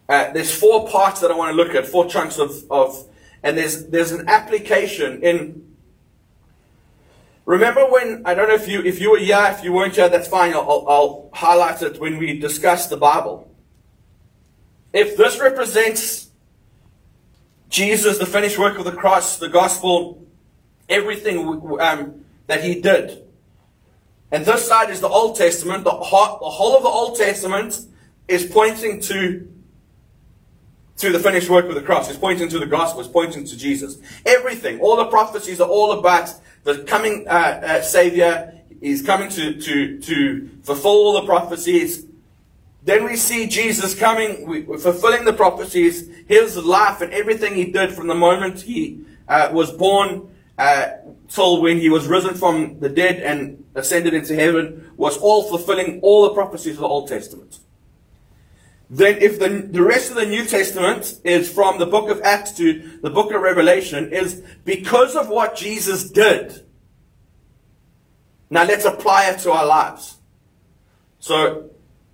uh, 0.07 0.31
there's 0.33 0.53
four 0.53 0.87
parts 0.89 1.21
that 1.21 1.31
I 1.31 1.35
want 1.35 1.51
to 1.51 1.55
look 1.55 1.73
at, 1.73 1.87
four 1.87 2.05
chunks 2.05 2.37
of, 2.37 2.65
of 2.69 3.07
and 3.43 3.57
there's 3.57 3.87
there's 3.87 4.11
an 4.11 4.27
application 4.27 5.23
in 5.23 5.70
Remember 7.45 7.85
when 7.85 8.21
I 8.25 8.33
don't 8.33 8.47
know 8.47 8.55
if 8.55 8.67
you 8.67 8.81
if 8.81 9.01
you 9.01 9.11
were 9.11 9.17
here, 9.17 9.47
if 9.51 9.63
you 9.63 9.73
weren't 9.73 9.95
here, 9.95 10.09
that's 10.09 10.27
fine. 10.27 10.53
I'll, 10.53 10.85
I'll 10.87 11.29
highlight 11.33 11.81
it 11.81 11.99
when 11.99 12.17
we 12.17 12.39
discuss 12.39 12.87
the 12.87 12.97
Bible. 12.97 13.51
If 14.93 15.17
this 15.17 15.39
represents 15.39 16.29
Jesus, 17.69 18.17
the 18.17 18.25
finished 18.25 18.59
work 18.59 18.77
of 18.77 18.85
the 18.85 18.91
cross, 18.91 19.37
the 19.37 19.49
gospel, 19.49 20.25
everything 20.89 21.79
um, 21.79 22.25
that 22.47 22.63
he 22.63 22.81
did, 22.81 23.23
and 24.31 24.45
this 24.45 24.67
side 24.67 24.89
is 24.89 25.01
the 25.01 25.09
Old 25.09 25.35
Testament, 25.35 25.83
the, 25.83 25.91
the 25.91 25.97
whole 25.97 26.75
of 26.77 26.83
the 26.83 26.89
Old 26.89 27.17
Testament 27.17 27.79
is 28.27 28.45
pointing 28.45 29.01
to 29.01 29.50
to 31.01 31.11
the 31.11 31.19
finished 31.19 31.49
work 31.49 31.65
of 31.65 31.73
the 31.73 31.81
cross. 31.81 32.09
It's 32.09 32.19
pointing 32.19 32.47
to 32.49 32.59
the 32.59 32.65
gospel. 32.67 33.01
It's 33.01 33.09
pointing 33.09 33.43
to 33.45 33.57
Jesus. 33.57 33.97
Everything, 34.25 34.79
all 34.79 34.95
the 34.95 35.05
prophecies 35.05 35.59
are 35.59 35.67
all 35.67 35.93
about 35.93 36.33
the 36.63 36.83
coming 36.83 37.27
uh, 37.27 37.31
uh, 37.31 37.81
Savior. 37.81 38.59
He's 38.79 39.01
coming 39.01 39.29
to, 39.29 39.59
to, 39.59 39.99
to 39.99 40.49
fulfill 40.61 40.91
all 40.91 41.13
the 41.21 41.25
prophecies. 41.25 42.05
Then 42.83 43.03
we 43.05 43.15
see 43.15 43.47
Jesus 43.47 43.95
coming, 43.95 44.65
fulfilling 44.77 45.25
the 45.25 45.33
prophecies, 45.33 46.07
his 46.27 46.55
life 46.57 47.01
and 47.01 47.11
everything 47.13 47.55
he 47.55 47.71
did 47.71 47.93
from 47.93 48.07
the 48.07 48.15
moment 48.15 48.61
he 48.61 49.03
uh, 49.27 49.49
was 49.51 49.71
born 49.71 50.29
uh, 50.57 50.87
till 51.29 51.61
when 51.61 51.79
he 51.79 51.89
was 51.89 52.07
risen 52.07 52.35
from 52.35 52.79
the 52.79 52.89
dead 52.89 53.17
and 53.17 53.63
ascended 53.73 54.13
into 54.13 54.35
heaven 54.35 54.91
was 54.97 55.17
all 55.17 55.49
fulfilling 55.49 55.99
all 56.01 56.23
the 56.23 56.33
prophecies 56.33 56.75
of 56.75 56.81
the 56.81 56.87
Old 56.87 57.07
Testament. 57.07 57.59
Then 58.93 59.19
if 59.19 59.39
the, 59.39 59.47
the 59.47 59.81
rest 59.81 60.09
of 60.09 60.17
the 60.17 60.25
New 60.25 60.43
Testament 60.43 61.21
is 61.23 61.49
from 61.49 61.79
the 61.79 61.85
book 61.85 62.09
of 62.09 62.21
Acts 62.23 62.51
to 62.57 62.99
the 63.01 63.09
book 63.09 63.33
of 63.33 63.41
Revelation 63.41 64.11
is 64.11 64.43
because 64.65 65.15
of 65.15 65.29
what 65.29 65.55
Jesus 65.55 66.09
did. 66.09 66.65
Now 68.49 68.65
let's 68.65 68.83
apply 68.83 69.29
it 69.29 69.39
to 69.39 69.51
our 69.53 69.65
lives. 69.65 70.17
So, 71.19 71.69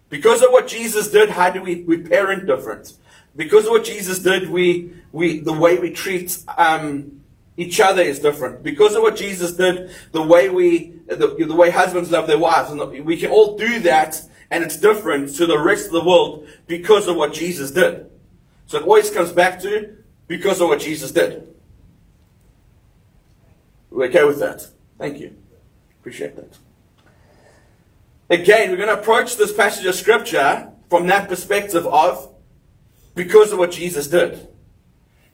because 0.10 0.44
of 0.44 0.52
what 0.52 0.68
Jesus 0.68 1.10
did, 1.10 1.32
how 1.32 1.50
do 1.50 1.64
we, 1.64 1.82
we 1.82 1.98
parent 1.98 2.46
different? 2.46 2.94
Because 3.36 3.66
of 3.66 3.72
what 3.72 3.84
Jesus 3.84 4.20
did, 4.20 4.48
we, 4.48 4.94
we, 5.12 5.40
the 5.40 5.54
way 5.54 5.80
we 5.80 5.90
treat, 5.90 6.38
um, 6.60 7.22
each 7.58 7.80
other 7.80 8.04
is 8.04 8.20
different. 8.20 8.62
Because 8.62 8.94
of 8.94 9.02
what 9.02 9.16
Jesus 9.16 9.54
did, 9.54 9.90
the 10.12 10.22
way 10.22 10.50
we, 10.50 10.94
the, 11.08 11.36
the 11.40 11.56
way 11.56 11.72
husbands 11.72 12.12
love 12.12 12.28
their 12.28 12.38
wives, 12.38 12.70
and 12.70 13.04
we 13.04 13.18
can 13.18 13.32
all 13.32 13.58
do 13.58 13.80
that 13.80 14.22
and 14.50 14.64
it's 14.64 14.78
different 14.78 15.36
to 15.36 15.46
the 15.46 15.60
rest 15.60 15.88
of 15.88 15.92
the 15.92 16.04
world 16.04 16.48
because 16.68 17.08
of 17.08 17.16
what 17.16 17.34
Jesus 17.34 17.72
did. 17.72 18.10
So 18.66 18.78
it 18.78 18.84
always 18.84 19.10
comes 19.10 19.32
back 19.32 19.60
to 19.62 19.98
because 20.28 20.62
of 20.62 20.70
what 20.70 20.80
Jesus 20.80 21.12
did. 21.12 21.48
We're 23.90 24.08
okay 24.08 24.24
with 24.24 24.40
that. 24.40 24.68
Thank 24.98 25.20
you. 25.20 25.36
Appreciate 26.00 26.36
that. 26.36 26.58
Again, 28.30 28.70
we're 28.70 28.78
going 28.78 28.90
to 28.90 29.00
approach 29.00 29.38
this 29.38 29.54
passage 29.54 29.86
of 29.86 29.96
scripture 29.96 30.72
from 30.90 31.08
that 31.08 31.30
perspective 31.30 31.86
of 31.88 32.34
because 33.16 33.52
of 33.52 33.60
what 33.60 33.72
Jesus 33.72 34.08
did. 34.08 34.48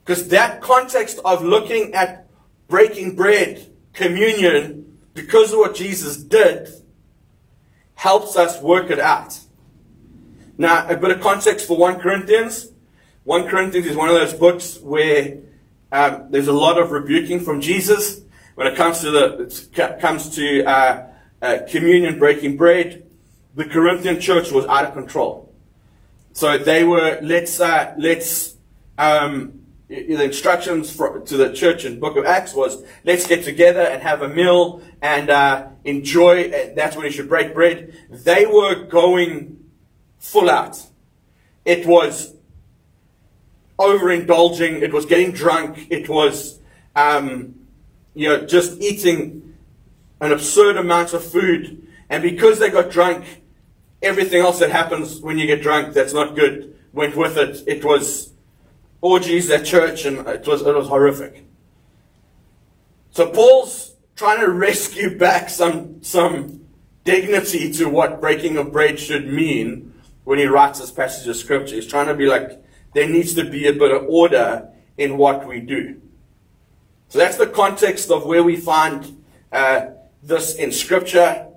Because 0.06 0.28
that 0.30 0.62
context 0.62 1.20
of 1.26 1.44
looking 1.44 1.94
at 1.94 2.28
breaking 2.68 3.16
bread, 3.16 3.72
communion, 3.94 5.00
because 5.14 5.54
of 5.54 5.60
what 5.60 5.76
Jesus 5.76 6.18
did, 6.18 6.70
helps 8.04 8.36
us 8.36 8.62
work 8.62 8.92
it 8.92 9.00
out. 9.00 9.40
Now, 10.58 10.86
a 10.90 10.98
bit 10.98 11.12
of 11.12 11.22
context 11.22 11.66
for 11.66 11.78
1 11.78 12.02
Corinthians. 12.02 12.70
1 13.24 13.48
Corinthians 13.48 13.88
is 13.88 13.96
one 13.96 14.10
of 14.10 14.16
those 14.16 14.34
books 14.34 14.78
where 14.82 15.38
um, 15.90 16.28
there's 16.30 16.50
a 16.50 16.54
lot 16.66 16.78
of 16.78 16.92
rebuking 16.92 17.40
from 17.40 17.62
Jesus 17.62 18.20
when 18.56 18.68
it 18.68 18.76
comes 18.76 19.00
to 19.00 19.10
the 19.10 19.98
comes 20.02 20.36
to 20.36 20.66
uh, 20.66 21.08
uh, 21.42 21.60
communion, 21.70 22.20
breaking 22.20 22.58
bread. 22.58 23.10
The 23.56 23.64
Corinthian 23.64 24.20
church 24.20 24.52
was 24.52 24.66
out 24.66 24.84
of 24.84 24.94
control, 24.94 25.54
so 26.34 26.58
they 26.58 26.84
were 26.84 27.20
let's 27.22 27.62
uh, 27.62 27.96
let's 27.98 28.58
um, 28.98 29.63
the 29.94 30.24
instructions 30.24 30.92
for, 30.92 31.20
to 31.20 31.38
the 31.38 31.54
church 31.54 31.86
in 31.86 32.00
Book 32.00 32.18
of 32.18 32.26
Acts 32.26 32.54
was 32.54 32.84
let's 33.04 33.28
get 33.28 33.44
together 33.44 33.82
and 33.82 34.02
have 34.02 34.22
a 34.22 34.28
meal 34.28 34.82
and 35.02 35.30
uh, 35.30 35.68
enjoy. 35.86 36.74
That's 36.76 36.96
when 36.96 37.06
you 37.06 37.12
should 37.12 37.30
break 37.30 37.54
bread. 37.54 37.96
They 38.10 38.46
were 38.46 38.86
going 38.86 39.64
full 40.20 40.50
out. 40.50 40.82
It 41.64 41.86
was 41.86 42.34
overindulging. 43.78 44.82
It 44.82 44.92
was 44.92 45.06
getting 45.06 45.32
drunk. 45.32 45.88
It 45.92 46.10
was, 46.10 46.60
um, 46.96 47.56
you 48.16 48.30
know, 48.30 48.46
just 48.46 48.82
eating 48.82 49.56
an 50.22 50.32
absurd 50.32 50.78
amount 50.78 51.14
of 51.14 51.24
food. 51.24 51.88
And 52.10 52.24
because 52.24 52.58
they 52.58 52.70
got 52.70 52.90
drunk, 52.90 53.44
everything 54.02 54.42
else 54.42 54.60
that 54.60 54.72
happens 54.72 55.22
when 55.22 55.38
you 55.38 55.46
get 55.46 55.62
drunk 55.62 55.94
that's 55.94 56.14
not 56.14 56.36
good 56.36 56.76
went 56.94 57.16
with 57.16 57.38
it. 57.38 57.64
It 57.68 57.84
was 57.84 58.33
orgies 59.04 59.52
at 59.52 59.66
church, 59.66 60.06
and 60.06 60.26
it 60.28 60.48
was 60.48 60.62
it 60.62 60.74
was 60.74 60.88
horrific. 60.88 61.46
So 63.12 63.30
Paul's 63.30 63.96
trying 64.16 64.40
to 64.40 64.50
rescue 64.50 65.18
back 65.18 65.50
some 65.50 66.02
some 66.02 66.62
dignity 67.04 67.72
to 67.74 67.90
what 67.90 68.22
breaking 68.22 68.58
of 68.58 68.72
bread 68.72 68.98
should 68.98 69.28
mean 69.28 69.94
when 70.24 70.40
he 70.40 70.46
writes 70.46 70.80
this 70.80 70.90
passage 70.90 71.28
of 71.28 71.36
scripture. 71.36 71.76
He's 71.76 71.86
trying 71.86 72.08
to 72.08 72.16
be 72.16 72.28
like 72.28 72.64
there 72.94 73.08
needs 73.08 73.34
to 73.36 73.44
be 73.44 73.68
a 73.68 73.74
bit 73.74 73.92
of 73.92 74.06
order 74.08 74.70
in 74.98 75.18
what 75.18 75.46
we 75.46 75.60
do. 75.60 76.02
So 77.10 77.20
that's 77.20 77.38
the 77.38 77.48
context 77.48 78.10
of 78.10 78.26
where 78.26 78.42
we 78.42 78.56
find 78.56 79.24
uh, 79.52 79.88
this 80.24 80.56
in 80.56 80.72
scripture. 80.72 81.48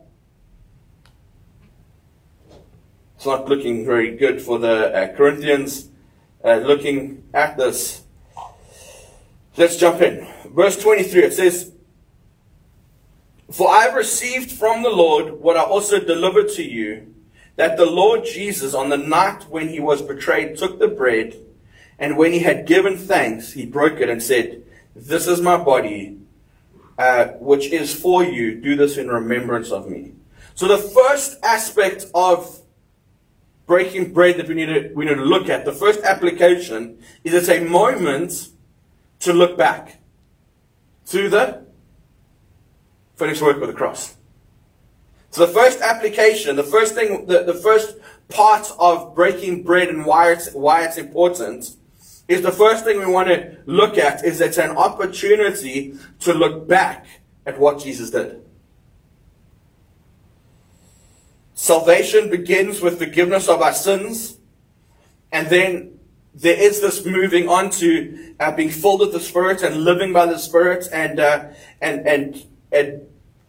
It's 3.15 3.25
not 3.25 3.49
looking 3.49 3.87
very 3.87 4.17
good 4.17 4.43
for 4.43 4.59
the 4.59 4.93
uh, 4.93 5.17
Corinthians 5.17 5.91
uh, 6.47 6.57
looking 6.59 7.25
at 7.35 7.57
this. 7.57 8.03
Let's 9.57 9.77
jump 9.77 10.01
in. 10.01 10.27
Verse 10.55 10.81
23, 10.81 11.25
it 11.25 11.33
says, 11.33 11.73
For 13.51 13.69
I 13.69 13.87
received 13.87 14.53
from 14.53 14.83
the 14.83 14.91
Lord 14.91 15.41
what 15.41 15.57
I 15.57 15.63
also 15.63 15.99
delivered 15.99 16.51
to 16.51 16.63
you, 16.63 17.13
that 17.57 17.77
the 17.77 17.87
Lord 17.87 18.25
Jesus, 18.25 18.75
on 18.75 18.91
the 18.91 18.97
night 18.97 19.47
when 19.49 19.69
he 19.69 19.81
was 19.81 20.03
betrayed, 20.03 20.57
took 20.57 20.79
the 20.79 20.89
bread, 20.89 21.37
and 21.99 22.17
when 22.17 22.33
he 22.33 22.41
had 22.41 22.67
given 22.67 22.97
thanks, 22.97 23.53
he 23.55 23.67
broke 23.67 23.99
it 24.01 24.11
and 24.11 24.23
said, 24.23 24.63
This 24.95 25.27
is 25.27 25.41
my 25.41 25.57
body, 25.57 26.19
uh, 26.99 27.29
which 27.41 27.67
is 27.73 27.99
for 27.99 28.23
you. 28.23 28.61
Do 28.61 28.77
this 28.77 28.99
in 28.99 29.09
remembrance 29.09 29.73
of 29.73 29.89
me. 29.89 30.13
So 30.55 30.69
the 30.69 30.79
first 30.79 31.43
aspect 31.43 32.07
of 32.15 32.61
breaking 33.67 34.13
bread 34.13 34.37
that 34.37 34.49
we 34.49 34.55
need 34.55 34.67
to, 34.67 34.93
we 34.95 35.05
need 35.05 35.15
to 35.15 35.25
look 35.25 35.49
at. 35.49 35.65
The 35.65 35.73
first 35.73 36.01
application 36.01 36.99
is 37.25 37.35
it's 37.35 37.49
a 37.49 37.65
moment 37.65 38.51
to 39.21 39.33
look 39.33 39.57
back 39.59 40.01
to 41.07 41.29
the 41.29 41.67
finished 43.17 43.43
work 43.43 43.61
of 43.61 43.67
the 43.67 43.75
cross. 43.75 44.17
So 45.31 45.47
the 45.47 45.53
first 45.53 45.81
application, 45.81 46.57
the 46.57 46.63
first 46.63 46.95
thing, 46.95 47.27
the, 47.27 47.43
the 47.43 47.55
first 47.55 47.97
part 48.29 48.71
of 48.79 49.15
breaking 49.15 49.65
bread 49.65 49.89
and 49.89 50.07
why 50.07 50.33
it's, 50.33 50.53
why 50.53 50.85
it's 50.85 50.97
important 50.97 51.77
is 52.29 52.43
the 52.43 52.53
first 52.53 52.85
thing 52.85 52.99
we 52.99 53.07
want 53.07 53.29
to 53.29 53.57
look 53.67 53.99
at 53.99 54.25
is 54.25 54.41
it's 54.41 54.59
an 54.59 54.77
opportunity 54.77 55.97
to 56.21 56.33
look 56.33 56.67
back 56.67 57.07
at 57.45 57.59
what 57.59 57.79
Jesus 57.79 58.11
did. 58.11 58.46
Salvation 61.59 62.29
begins 62.29 62.83
with 62.83 62.99
forgiveness 62.99 63.49
of 63.49 63.63
our 63.63 63.73
sins, 63.73 64.37
and 65.33 65.49
then 65.49 65.99
there 66.35 66.55
is 66.55 66.83
this 66.83 67.07
moving 67.07 67.49
on 67.49 67.71
to 67.71 68.35
uh, 68.39 68.53
being 68.53 68.69
filled 68.69 69.01
with 69.01 69.13
the 69.13 69.21
Spirit 69.21 69.63
and 69.63 69.83
living 69.83 70.13
by 70.13 70.27
the 70.27 70.37
Spirit 70.37 70.87
and 70.93 71.19
uh, 71.19 71.47
and 71.81 72.07
and 72.07 72.45
and 72.71 73.01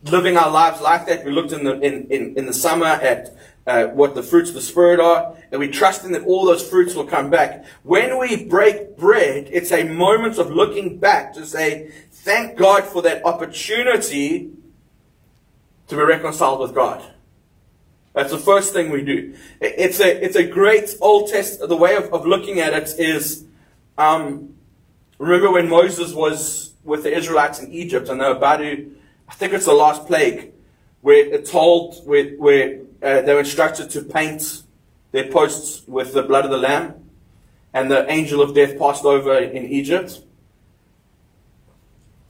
living 0.03 0.37
our 0.37 0.49
lives 0.49 0.79
like 0.79 1.05
that. 1.07 1.25
We 1.25 1.31
looked 1.31 1.51
in 1.51 1.65
the 1.65 1.81
in, 1.81 2.07
in, 2.09 2.37
in 2.37 2.45
the 2.45 2.53
summer 2.53 2.85
at 2.85 3.35
uh, 3.67 3.87
what 3.87 4.15
the 4.15 4.23
fruits 4.23 4.47
of 4.47 4.55
the 4.55 4.61
Spirit 4.61 5.01
are, 5.01 5.35
and 5.51 5.59
we 5.59 5.67
trusting 5.67 6.13
that 6.13 6.23
all 6.23 6.45
those 6.45 6.65
fruits 6.65 6.95
will 6.95 7.05
come 7.05 7.29
back. 7.29 7.65
When 7.83 8.17
we 8.17 8.45
break 8.45 8.95
bread, 8.95 9.49
it's 9.51 9.73
a 9.73 9.83
moment 9.83 10.37
of 10.37 10.49
looking 10.49 10.97
back 10.97 11.33
to 11.33 11.45
say, 11.45 11.91
thank 12.09 12.57
God 12.57 12.85
for 12.85 13.01
that 13.01 13.25
opportunity 13.25 14.53
to 15.89 15.95
be 15.97 16.01
reconciled 16.03 16.61
with 16.61 16.73
God. 16.73 17.03
That's 18.17 18.31
the 18.31 18.39
first 18.39 18.73
thing 18.73 18.89
we 18.89 19.03
do. 19.03 19.35
It's 19.61 19.99
a, 19.99 20.25
it's 20.25 20.35
a 20.35 20.43
great 20.43 20.95
Old 21.01 21.29
Test. 21.29 21.59
The 21.59 21.77
way 21.77 21.95
of, 21.95 22.11
of 22.11 22.25
looking 22.25 22.59
at 22.59 22.73
it 22.73 22.99
is, 22.99 23.45
um, 23.95 24.55
remember 25.19 25.51
when 25.51 25.69
Moses 25.69 26.15
was 26.15 26.73
with 26.83 27.03
the 27.03 27.15
Israelites 27.15 27.59
in 27.59 27.71
Egypt 27.71 28.09
and 28.09 28.19
they 28.19 28.25
were 28.25 28.31
about 28.31 28.57
to, 28.57 28.91
I 29.29 29.33
think 29.35 29.53
it's 29.53 29.65
the 29.65 29.73
last 29.73 30.07
plague, 30.07 30.51
where 31.01 31.31
it 31.31 31.45
told, 31.45 32.07
where, 32.07 32.29
where 32.37 32.79
uh, 33.03 33.21
they 33.21 33.35
were 33.35 33.41
instructed 33.41 33.91
to 33.91 34.01
paint 34.01 34.63
their 35.11 35.31
posts 35.31 35.87
with 35.87 36.15
the 36.15 36.23
blood 36.23 36.43
of 36.43 36.49
the 36.49 36.57
lamb, 36.57 36.95
and 37.71 37.91
the 37.91 38.11
angel 38.11 38.41
of 38.41 38.55
death 38.55 38.79
passed 38.79 39.05
over 39.05 39.37
in 39.37 39.63
Egypt. 39.67 40.23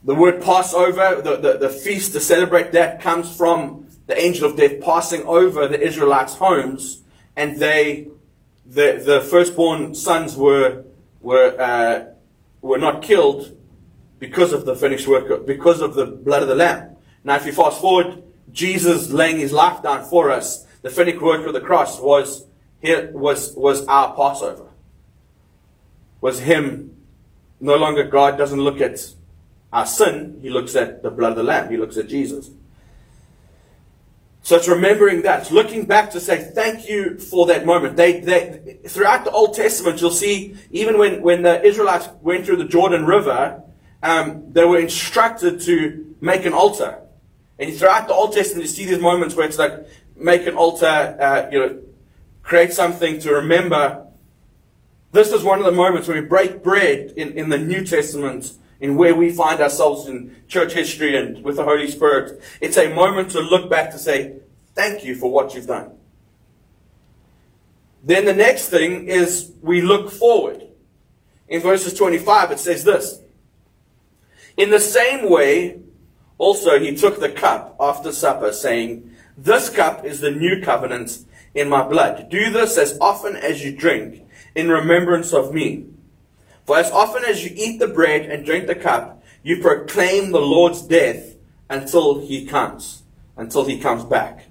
The 0.03 0.15
word 0.15 0.41
Passover, 0.41 1.21
the, 1.21 1.37
the, 1.37 1.57
the 1.57 1.69
feast 1.69 2.11
to 2.11 2.19
celebrate 2.19 2.73
that, 2.73 3.01
comes 3.01 3.33
from 3.33 3.86
the 4.07 4.19
angel 4.19 4.49
of 4.49 4.57
death 4.57 4.81
passing 4.81 5.23
over 5.23 5.67
the 5.67 5.79
Israelites' 5.79 6.35
homes, 6.35 7.03
and 7.35 7.57
they, 7.57 8.07
the, 8.65 9.01
the 9.05 9.21
firstborn 9.21 9.93
sons 9.93 10.35
were, 10.35 10.85
were, 11.21 11.59
uh, 11.59 12.05
were 12.61 12.77
not 12.77 13.03
killed 13.03 13.55
because 14.17 14.53
of 14.53 14.65
the 14.65 14.75
finished 14.75 15.07
work, 15.07 15.45
because 15.45 15.81
of 15.81 15.93
the 15.93 16.05
blood 16.05 16.41
of 16.41 16.47
the 16.47 16.55
Lamb. 16.55 16.95
Now, 17.23 17.35
if 17.35 17.45
you 17.45 17.51
fast 17.51 17.81
forward, 17.81 18.23
Jesus 18.51 19.09
laying 19.09 19.39
his 19.39 19.51
life 19.51 19.83
down 19.83 20.05
for 20.05 20.31
us, 20.31 20.65
the 20.81 20.89
finished 20.89 21.21
work 21.21 21.45
of 21.45 21.53
the 21.53 21.61
cross 21.61 21.99
was, 21.99 22.45
was, 22.81 23.53
was 23.55 23.85
our 23.87 24.15
Passover. 24.15 24.69
Was 26.21 26.39
him, 26.39 26.95
no 27.59 27.75
longer 27.75 28.03
God 28.05 28.37
doesn't 28.37 28.59
look 28.59 28.79
at 28.79 29.13
our 29.73 29.85
sin, 29.85 30.39
he 30.41 30.49
looks 30.49 30.75
at 30.75 31.03
the 31.03 31.11
blood 31.11 31.31
of 31.31 31.37
the 31.37 31.43
Lamb, 31.43 31.69
he 31.69 31.77
looks 31.77 31.97
at 31.97 32.07
Jesus. 32.07 32.51
So 34.47 34.55
it's 34.55 34.69
remembering 34.69 35.23
that. 35.23 35.41
It's 35.41 35.51
looking 35.51 35.83
back 35.83 36.11
to 36.11 36.21
say 36.21 36.41
thank 36.41 36.87
you 36.87 37.19
for 37.19 37.47
that 37.47 37.65
moment. 37.65 37.97
They, 37.97 38.21
they, 38.21 38.79
throughout 38.87 39.25
the 39.25 39.31
Old 39.31 39.55
Testament, 39.55 39.99
you'll 39.99 40.09
see 40.09 40.55
even 40.71 40.97
when, 40.97 41.21
when 41.21 41.41
the 41.41 41.61
Israelites 41.61 42.07
went 42.21 42.45
through 42.45 42.55
the 42.55 42.63
Jordan 42.63 43.05
River, 43.05 43.61
um, 44.01 44.53
they 44.53 44.63
were 44.63 44.79
instructed 44.79 45.59
to 45.63 46.15
make 46.21 46.45
an 46.45 46.53
altar. 46.53 46.97
And 47.59 47.75
throughout 47.75 48.07
the 48.07 48.13
Old 48.13 48.31
Testament, 48.31 48.63
you 48.63 48.69
see 48.69 48.85
these 48.85 49.01
moments 49.01 49.35
where 49.35 49.45
it's 49.45 49.57
like 49.57 49.85
make 50.15 50.47
an 50.47 50.55
altar, 50.55 50.85
uh, 50.85 51.49
you 51.51 51.59
know, 51.59 51.81
create 52.41 52.71
something 52.71 53.19
to 53.19 53.33
remember. 53.33 54.07
This 55.11 55.33
is 55.33 55.43
one 55.43 55.59
of 55.59 55.65
the 55.65 55.73
moments 55.73 56.07
when 56.07 56.23
we 56.23 56.25
break 56.25 56.63
bread 56.63 57.11
in, 57.17 57.37
in 57.37 57.49
the 57.49 57.57
New 57.57 57.83
Testament 57.83 58.53
in 58.79 58.95
where 58.95 59.15
we 59.15 59.31
find 59.31 59.59
ourselves 59.59 60.07
in 60.07 60.35
church 60.47 60.73
history 60.73 61.17
and 61.17 61.43
with 61.43 61.55
the 61.55 61.63
Holy 61.63 61.89
Spirit. 61.89 62.41
It's 62.61 62.77
a 62.77 62.93
moment 62.93 63.31
to 63.31 63.39
look 63.39 63.69
back 63.69 63.91
to 63.91 63.97
say, 63.97 64.37
thank 64.75 65.03
you 65.03 65.15
for 65.15 65.31
what 65.31 65.55
you've 65.55 65.67
done. 65.67 65.91
Then 68.03 68.25
the 68.25 68.33
next 68.33 68.69
thing 68.69 69.07
is 69.07 69.51
we 69.61 69.81
look 69.81 70.11
forward. 70.11 70.63
In 71.47 71.61
verses 71.61 71.93
25, 71.93 72.51
it 72.51 72.59
says 72.59 72.83
this 72.83 73.21
In 74.55 74.69
the 74.69 74.79
same 74.79 75.29
way, 75.29 75.81
also 76.37 76.79
he 76.79 76.95
took 76.95 77.19
the 77.19 77.29
cup 77.29 77.75
after 77.79 78.11
supper, 78.11 78.51
saying, 78.53 79.11
This 79.37 79.69
cup 79.69 80.05
is 80.05 80.21
the 80.21 80.31
new 80.31 80.61
covenant 80.61 81.25
in 81.53 81.69
my 81.69 81.87
blood. 81.87 82.29
Do 82.29 82.51
this 82.51 82.77
as 82.77 82.97
often 83.01 83.35
as 83.35 83.63
you 83.63 83.75
drink 83.75 84.23
in 84.55 84.69
remembrance 84.69 85.33
of 85.33 85.53
me. 85.53 85.85
For 86.67 86.77
as 86.77 86.91
often 86.91 87.23
as 87.23 87.45
you 87.45 87.51
eat 87.55 87.79
the 87.79 87.87
bread 87.87 88.29
and 88.29 88.45
drink 88.45 88.67
the 88.67 88.75
cup, 88.75 89.23
you 89.41 89.61
proclaim 89.61 90.31
the 90.31 90.41
Lord's 90.41 90.81
death 90.81 91.37
until 91.69 92.19
he 92.19 92.45
comes, 92.45 93.03
until 93.37 93.63
he 93.63 93.79
comes 93.79 94.03
back. 94.03 94.47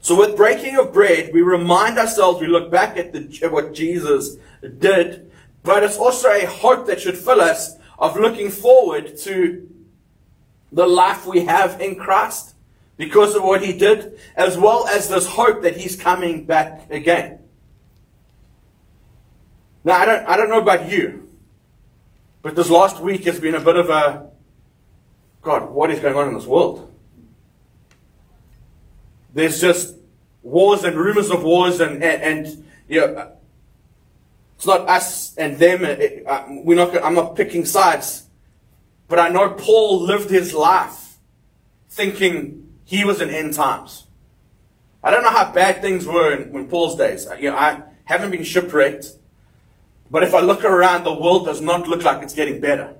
So 0.00 0.18
with 0.18 0.34
breaking 0.34 0.78
of 0.78 0.94
bread, 0.94 1.34
we 1.34 1.42
remind 1.42 1.98
ourselves, 1.98 2.40
we 2.40 2.46
look 2.46 2.70
back 2.70 2.96
at, 2.96 3.12
the, 3.12 3.38
at 3.42 3.52
what 3.52 3.74
Jesus 3.74 4.38
did, 4.78 5.30
but 5.62 5.82
it's 5.82 5.98
also 5.98 6.30
a 6.30 6.46
hope 6.46 6.86
that 6.86 7.02
should 7.02 7.18
fill 7.18 7.42
us 7.42 7.76
of 7.98 8.16
looking 8.16 8.50
forward 8.50 9.18
to 9.18 9.68
the 10.72 10.86
life 10.86 11.26
we 11.26 11.44
have 11.44 11.82
in 11.82 11.96
Christ 11.96 12.54
because 12.96 13.34
of 13.34 13.42
what 13.42 13.62
he 13.62 13.76
did, 13.76 14.18
as 14.36 14.56
well 14.56 14.86
as 14.88 15.10
this 15.10 15.26
hope 15.26 15.60
that 15.62 15.76
he's 15.76 15.96
coming 15.96 16.46
back 16.46 16.90
again. 16.90 17.40
Now, 19.84 19.98
I 19.98 20.04
don't, 20.06 20.26
I 20.26 20.36
don't 20.38 20.48
know 20.48 20.60
about 20.60 20.90
you, 20.90 21.25
but 22.46 22.54
this 22.54 22.70
last 22.70 23.00
week 23.00 23.24
has 23.24 23.40
been 23.40 23.56
a 23.56 23.60
bit 23.60 23.74
of 23.74 23.90
a 23.90 24.30
God, 25.42 25.68
what 25.68 25.90
is 25.90 25.98
going 25.98 26.14
on 26.14 26.28
in 26.28 26.34
this 26.34 26.46
world? 26.46 26.94
There's 29.34 29.60
just 29.60 29.96
wars 30.44 30.84
and 30.84 30.96
rumors 30.96 31.28
of 31.32 31.42
wars, 31.42 31.80
and, 31.80 32.00
and, 32.04 32.22
and 32.22 32.64
you 32.86 33.00
know, 33.00 33.32
it's 34.54 34.64
not 34.64 34.88
us 34.88 35.36
and 35.36 35.58
them. 35.58 35.84
Uh, 36.24 36.44
we're 36.62 36.76
not. 36.76 36.96
I'm 37.02 37.16
not 37.16 37.34
picking 37.34 37.64
sides, 37.64 38.28
but 39.08 39.18
I 39.18 39.28
know 39.28 39.50
Paul 39.50 40.02
lived 40.02 40.30
his 40.30 40.54
life 40.54 41.18
thinking 41.88 42.74
he 42.84 43.04
was 43.04 43.20
in 43.20 43.28
end 43.28 43.54
times. 43.54 44.06
I 45.02 45.10
don't 45.10 45.24
know 45.24 45.30
how 45.30 45.50
bad 45.50 45.82
things 45.82 46.06
were 46.06 46.32
in, 46.32 46.54
in 46.54 46.68
Paul's 46.68 46.94
days. 46.94 47.26
You 47.40 47.50
know, 47.50 47.56
I 47.56 47.82
haven't 48.04 48.30
been 48.30 48.44
shipwrecked. 48.44 49.06
But 50.10 50.22
if 50.22 50.34
I 50.34 50.40
look 50.40 50.64
around, 50.64 51.04
the 51.04 51.14
world 51.14 51.46
does 51.46 51.60
not 51.60 51.88
look 51.88 52.04
like 52.04 52.22
it's 52.22 52.34
getting 52.34 52.60
better. 52.60 52.96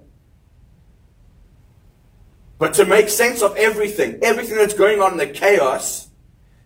But 2.59 2.75
to 2.75 2.85
make 2.85 3.09
sense 3.09 3.43
of 3.43 3.57
everything, 3.57 4.19
everything 4.23 4.57
that's 4.57 4.75
going 4.75 5.01
on 5.01 5.13
in 5.13 5.19
the 5.19 5.27
chaos, 5.27 6.09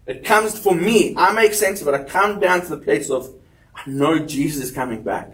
it 0.06 0.24
comes 0.24 0.58
for 0.58 0.74
me. 0.74 1.14
I 1.16 1.32
make 1.32 1.52
sense 1.52 1.82
of 1.82 1.88
it. 1.88 1.94
I 1.94 2.04
come 2.04 2.40
down 2.40 2.62
to 2.62 2.68
the 2.68 2.76
place 2.76 3.10
of, 3.10 3.34
I 3.74 3.88
know 3.88 4.18
Jesus 4.18 4.64
is 4.64 4.70
coming 4.70 5.02
back. 5.02 5.32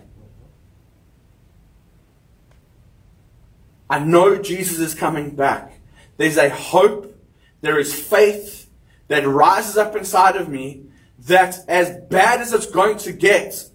I 3.88 4.00
know 4.00 4.36
Jesus 4.36 4.78
is 4.78 4.94
coming 4.94 5.36
back. 5.36 5.78
There's 6.16 6.36
a 6.36 6.48
hope, 6.48 7.14
there 7.60 7.78
is 7.78 7.94
faith 7.94 8.68
that 9.08 9.26
rises 9.26 9.76
up 9.76 9.94
inside 9.94 10.36
of 10.36 10.48
me 10.48 10.86
that 11.20 11.58
as 11.68 11.96
bad 12.08 12.40
as 12.40 12.52
it's 12.52 12.66
going 12.66 12.98
to 12.98 13.12
get, 13.12 13.70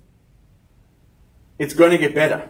it's 1.62 1.76
going 1.76 1.92
to 1.92 1.98
get 2.00 2.16
better. 2.16 2.50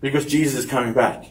Because 0.00 0.24
Jesus 0.24 0.64
is 0.64 0.66
coming 0.66 0.94
back. 0.94 1.26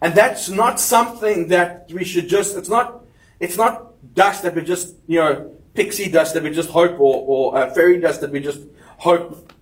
And 0.00 0.14
that's 0.14 0.48
not 0.48 0.80
something 0.80 1.48
that 1.48 1.90
we 1.92 2.04
should 2.04 2.26
just, 2.26 2.56
it's 2.56 2.70
not, 2.70 3.04
it's 3.38 3.58
not 3.58 3.92
dust 4.14 4.42
that 4.44 4.54
we 4.54 4.62
just, 4.62 4.94
you 5.06 5.18
know, 5.18 5.54
pixie 5.74 6.10
dust 6.10 6.32
that 6.32 6.42
we 6.42 6.50
just 6.52 6.70
hope 6.70 6.98
or, 6.98 7.22
or 7.26 7.58
uh, 7.58 7.70
fairy 7.74 8.00
dust 8.00 8.22
that 8.22 8.30
we 8.30 8.40
just 8.40 8.62
hope 8.96 9.52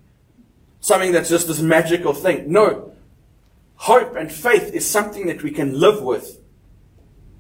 something 0.79 1.11
that's 1.11 1.29
just 1.29 1.49
this 1.49 1.61
magical 1.61 2.15
thing. 2.15 2.53
No. 2.53 2.93
Hope 3.75 4.15
and 4.15 4.31
faith 4.31 4.73
is 4.73 4.89
something 4.89 5.27
that 5.27 5.43
we 5.43 5.51
can 5.51 5.81
live 5.81 6.03
with 6.03 6.39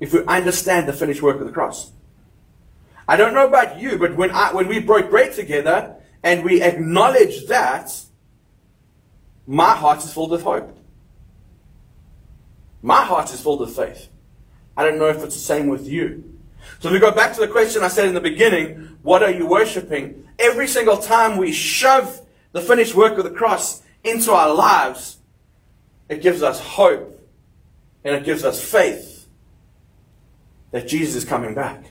if 0.00 0.12
we 0.12 0.24
understand 0.24 0.88
the 0.88 0.92
finished 0.92 1.22
work 1.22 1.38
of 1.40 1.46
the 1.46 1.52
cross. 1.52 1.92
I 3.06 3.14
don't 3.14 3.32
know 3.32 3.46
about 3.46 3.78
you, 3.78 3.96
but 3.96 4.16
when 4.16 4.32
I, 4.32 4.52
when 4.52 4.66
we 4.66 4.80
broke 4.80 5.08
bread 5.08 5.34
together, 5.34 5.97
and 6.22 6.44
we 6.44 6.62
acknowledge 6.62 7.46
that, 7.46 7.94
my 9.46 9.74
heart 9.74 10.04
is 10.04 10.12
filled 10.12 10.30
with 10.30 10.42
hope. 10.42 10.76
My 12.82 13.02
heart 13.04 13.32
is 13.32 13.40
filled 13.40 13.60
with 13.60 13.74
faith. 13.74 14.08
I 14.76 14.84
don't 14.84 14.98
know 14.98 15.08
if 15.08 15.22
it's 15.24 15.34
the 15.34 15.40
same 15.40 15.68
with 15.68 15.88
you. 15.88 16.38
So 16.80 16.88
if 16.88 16.92
we 16.92 17.00
go 17.00 17.10
back 17.10 17.34
to 17.34 17.40
the 17.40 17.48
question 17.48 17.82
I 17.82 17.88
said 17.88 18.06
in 18.08 18.14
the 18.14 18.20
beginning, 18.20 18.98
what 19.02 19.22
are 19.22 19.30
you 19.30 19.46
worshiping? 19.46 20.28
Every 20.38 20.68
single 20.68 20.98
time 20.98 21.36
we 21.36 21.52
shove 21.52 22.20
the 22.52 22.60
finished 22.60 22.94
work 22.94 23.18
of 23.18 23.24
the 23.24 23.30
cross 23.30 23.82
into 24.04 24.32
our 24.32 24.54
lives, 24.54 25.18
it 26.08 26.22
gives 26.22 26.42
us 26.42 26.60
hope 26.60 27.20
and 28.04 28.14
it 28.14 28.24
gives 28.24 28.44
us 28.44 28.62
faith 28.62 29.26
that 30.70 30.86
Jesus 30.86 31.16
is 31.16 31.24
coming 31.24 31.54
back. 31.54 31.90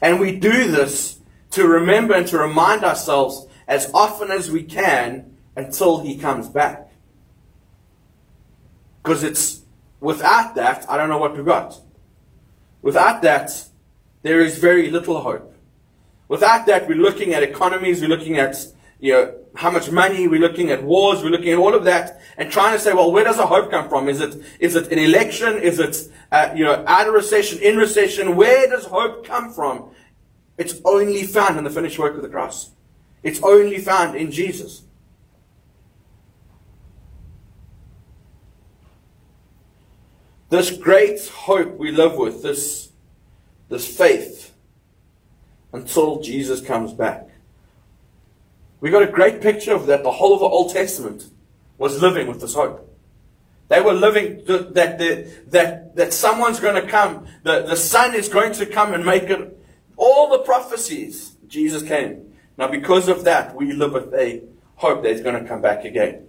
And 0.00 0.20
we 0.20 0.36
do 0.36 0.70
this 0.70 1.18
to 1.50 1.66
remember 1.66 2.14
and 2.14 2.26
to 2.28 2.38
remind 2.38 2.84
ourselves 2.84 3.46
as 3.66 3.90
often 3.92 4.30
as 4.30 4.50
we 4.50 4.62
can 4.62 5.36
until 5.56 6.00
he 6.00 6.16
comes 6.16 6.48
back. 6.48 6.90
Because 9.02 9.22
it's 9.22 9.62
without 10.00 10.54
that, 10.54 10.88
I 10.88 10.96
don't 10.96 11.08
know 11.08 11.18
what 11.18 11.36
we've 11.36 11.44
got. 11.44 11.80
Without 12.80 13.22
that, 13.22 13.50
there 14.22 14.40
is 14.40 14.58
very 14.58 14.90
little 14.90 15.20
hope. 15.20 15.54
Without 16.28 16.66
that, 16.66 16.88
we're 16.88 16.96
looking 16.96 17.34
at 17.34 17.42
economies, 17.42 18.00
we're 18.00 18.08
looking 18.08 18.38
at 18.38 18.56
you 19.02 19.12
know, 19.12 19.34
how 19.56 19.70
much 19.70 19.90
money, 19.90 20.28
we're 20.28 20.40
looking 20.40 20.70
at 20.70 20.82
wars, 20.82 21.22
we're 21.22 21.30
looking 21.30 21.50
at 21.52 21.58
all 21.58 21.74
of 21.74 21.82
that, 21.84 22.20
and 22.38 22.50
trying 22.52 22.72
to 22.72 22.78
say, 22.78 22.92
well, 22.92 23.10
where 23.10 23.24
does 23.24 23.36
the 23.36 23.46
hope 23.46 23.68
come 23.68 23.88
from? 23.88 24.08
Is 24.08 24.20
it, 24.20 24.40
is 24.60 24.76
it 24.76 24.92
an 24.92 24.98
election? 25.00 25.58
Is 25.58 25.80
it, 25.80 26.08
uh, 26.30 26.50
you 26.54 26.64
know, 26.64 26.84
out 26.86 27.08
of 27.08 27.12
recession, 27.12 27.58
in 27.58 27.76
recession? 27.76 28.36
Where 28.36 28.68
does 28.68 28.84
hope 28.84 29.26
come 29.26 29.52
from? 29.52 29.90
It's 30.56 30.80
only 30.84 31.24
found 31.24 31.58
in 31.58 31.64
the 31.64 31.70
finished 31.70 31.98
work 31.98 32.14
of 32.14 32.22
the 32.22 32.28
cross. 32.28 32.70
It's 33.22 33.40
only 33.42 33.78
found 33.78 34.16
in 34.16 34.30
Jesus. 34.30 34.82
This 40.50 40.70
great 40.70 41.26
hope 41.28 41.78
we 41.78 41.90
live 41.92 42.16
with, 42.16 42.42
this, 42.42 42.90
this 43.68 43.86
faith, 43.86 44.52
until 45.72 46.20
Jesus 46.20 46.60
comes 46.60 46.92
back. 46.92 47.30
We 48.80 48.90
got 48.90 49.02
a 49.02 49.06
great 49.06 49.40
picture 49.40 49.74
of 49.74 49.86
that. 49.86 50.02
The 50.02 50.10
whole 50.10 50.34
of 50.34 50.40
the 50.40 50.46
Old 50.46 50.72
Testament 50.72 51.24
was 51.78 52.02
living 52.02 52.26
with 52.26 52.40
this 52.40 52.54
hope. 52.54 52.88
They 53.68 53.80
were 53.80 53.94
living 53.94 54.44
that 54.46 54.74
that 54.74 55.50
that 55.50 55.96
that 55.96 56.12
someone's 56.12 56.60
going 56.60 56.74
to 56.74 56.86
come. 56.86 57.26
The 57.42 57.62
the 57.62 57.76
Son 57.76 58.14
is 58.14 58.28
going 58.28 58.52
to 58.54 58.66
come 58.66 58.92
and 58.92 59.06
make 59.06 59.30
it. 59.30 59.58
All 59.96 60.28
the 60.28 60.40
prophecies. 60.40 61.36
Jesus 61.46 61.82
came. 61.82 62.31
Now, 62.58 62.68
because 62.68 63.08
of 63.08 63.24
that, 63.24 63.54
we 63.54 63.72
live 63.72 63.92
with 63.92 64.12
a 64.14 64.42
hope 64.76 65.02
that 65.02 65.12
he's 65.12 65.22
going 65.22 65.40
to 65.42 65.48
come 65.48 65.62
back 65.62 65.84
again. 65.84 66.26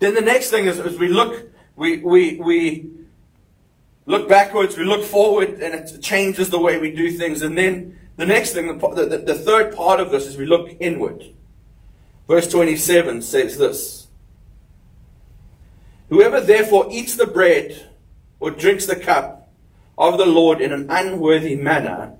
Then 0.00 0.14
the 0.14 0.20
next 0.20 0.50
thing 0.50 0.66
is, 0.66 0.78
is 0.78 0.98
we 0.98 1.08
look, 1.08 1.50
we, 1.76 1.98
we, 1.98 2.36
we 2.36 2.90
look 4.04 4.28
backwards, 4.28 4.76
we 4.76 4.84
look 4.84 5.04
forward, 5.04 5.60
and 5.60 5.74
it 5.74 6.02
changes 6.02 6.50
the 6.50 6.58
way 6.58 6.78
we 6.78 6.90
do 6.90 7.10
things. 7.12 7.42
And 7.42 7.56
then 7.56 7.98
the 8.16 8.26
next 8.26 8.52
thing, 8.52 8.78
the, 8.78 9.06
the, 9.06 9.18
the 9.18 9.34
third 9.34 9.74
part 9.76 10.00
of 10.00 10.10
this 10.10 10.26
is 10.26 10.36
we 10.36 10.46
look 10.46 10.76
inward. 10.80 11.24
Verse 12.28 12.48
27 12.48 13.22
says 13.22 13.58
this 13.58 14.08
Whoever 16.08 16.40
therefore 16.40 16.88
eats 16.90 17.16
the 17.16 17.26
bread 17.26 17.90
or 18.40 18.50
drinks 18.50 18.86
the 18.86 18.96
cup 18.96 19.50
of 19.96 20.18
the 20.18 20.26
Lord 20.26 20.60
in 20.60 20.72
an 20.72 20.90
unworthy 20.90 21.56
manner 21.56 22.16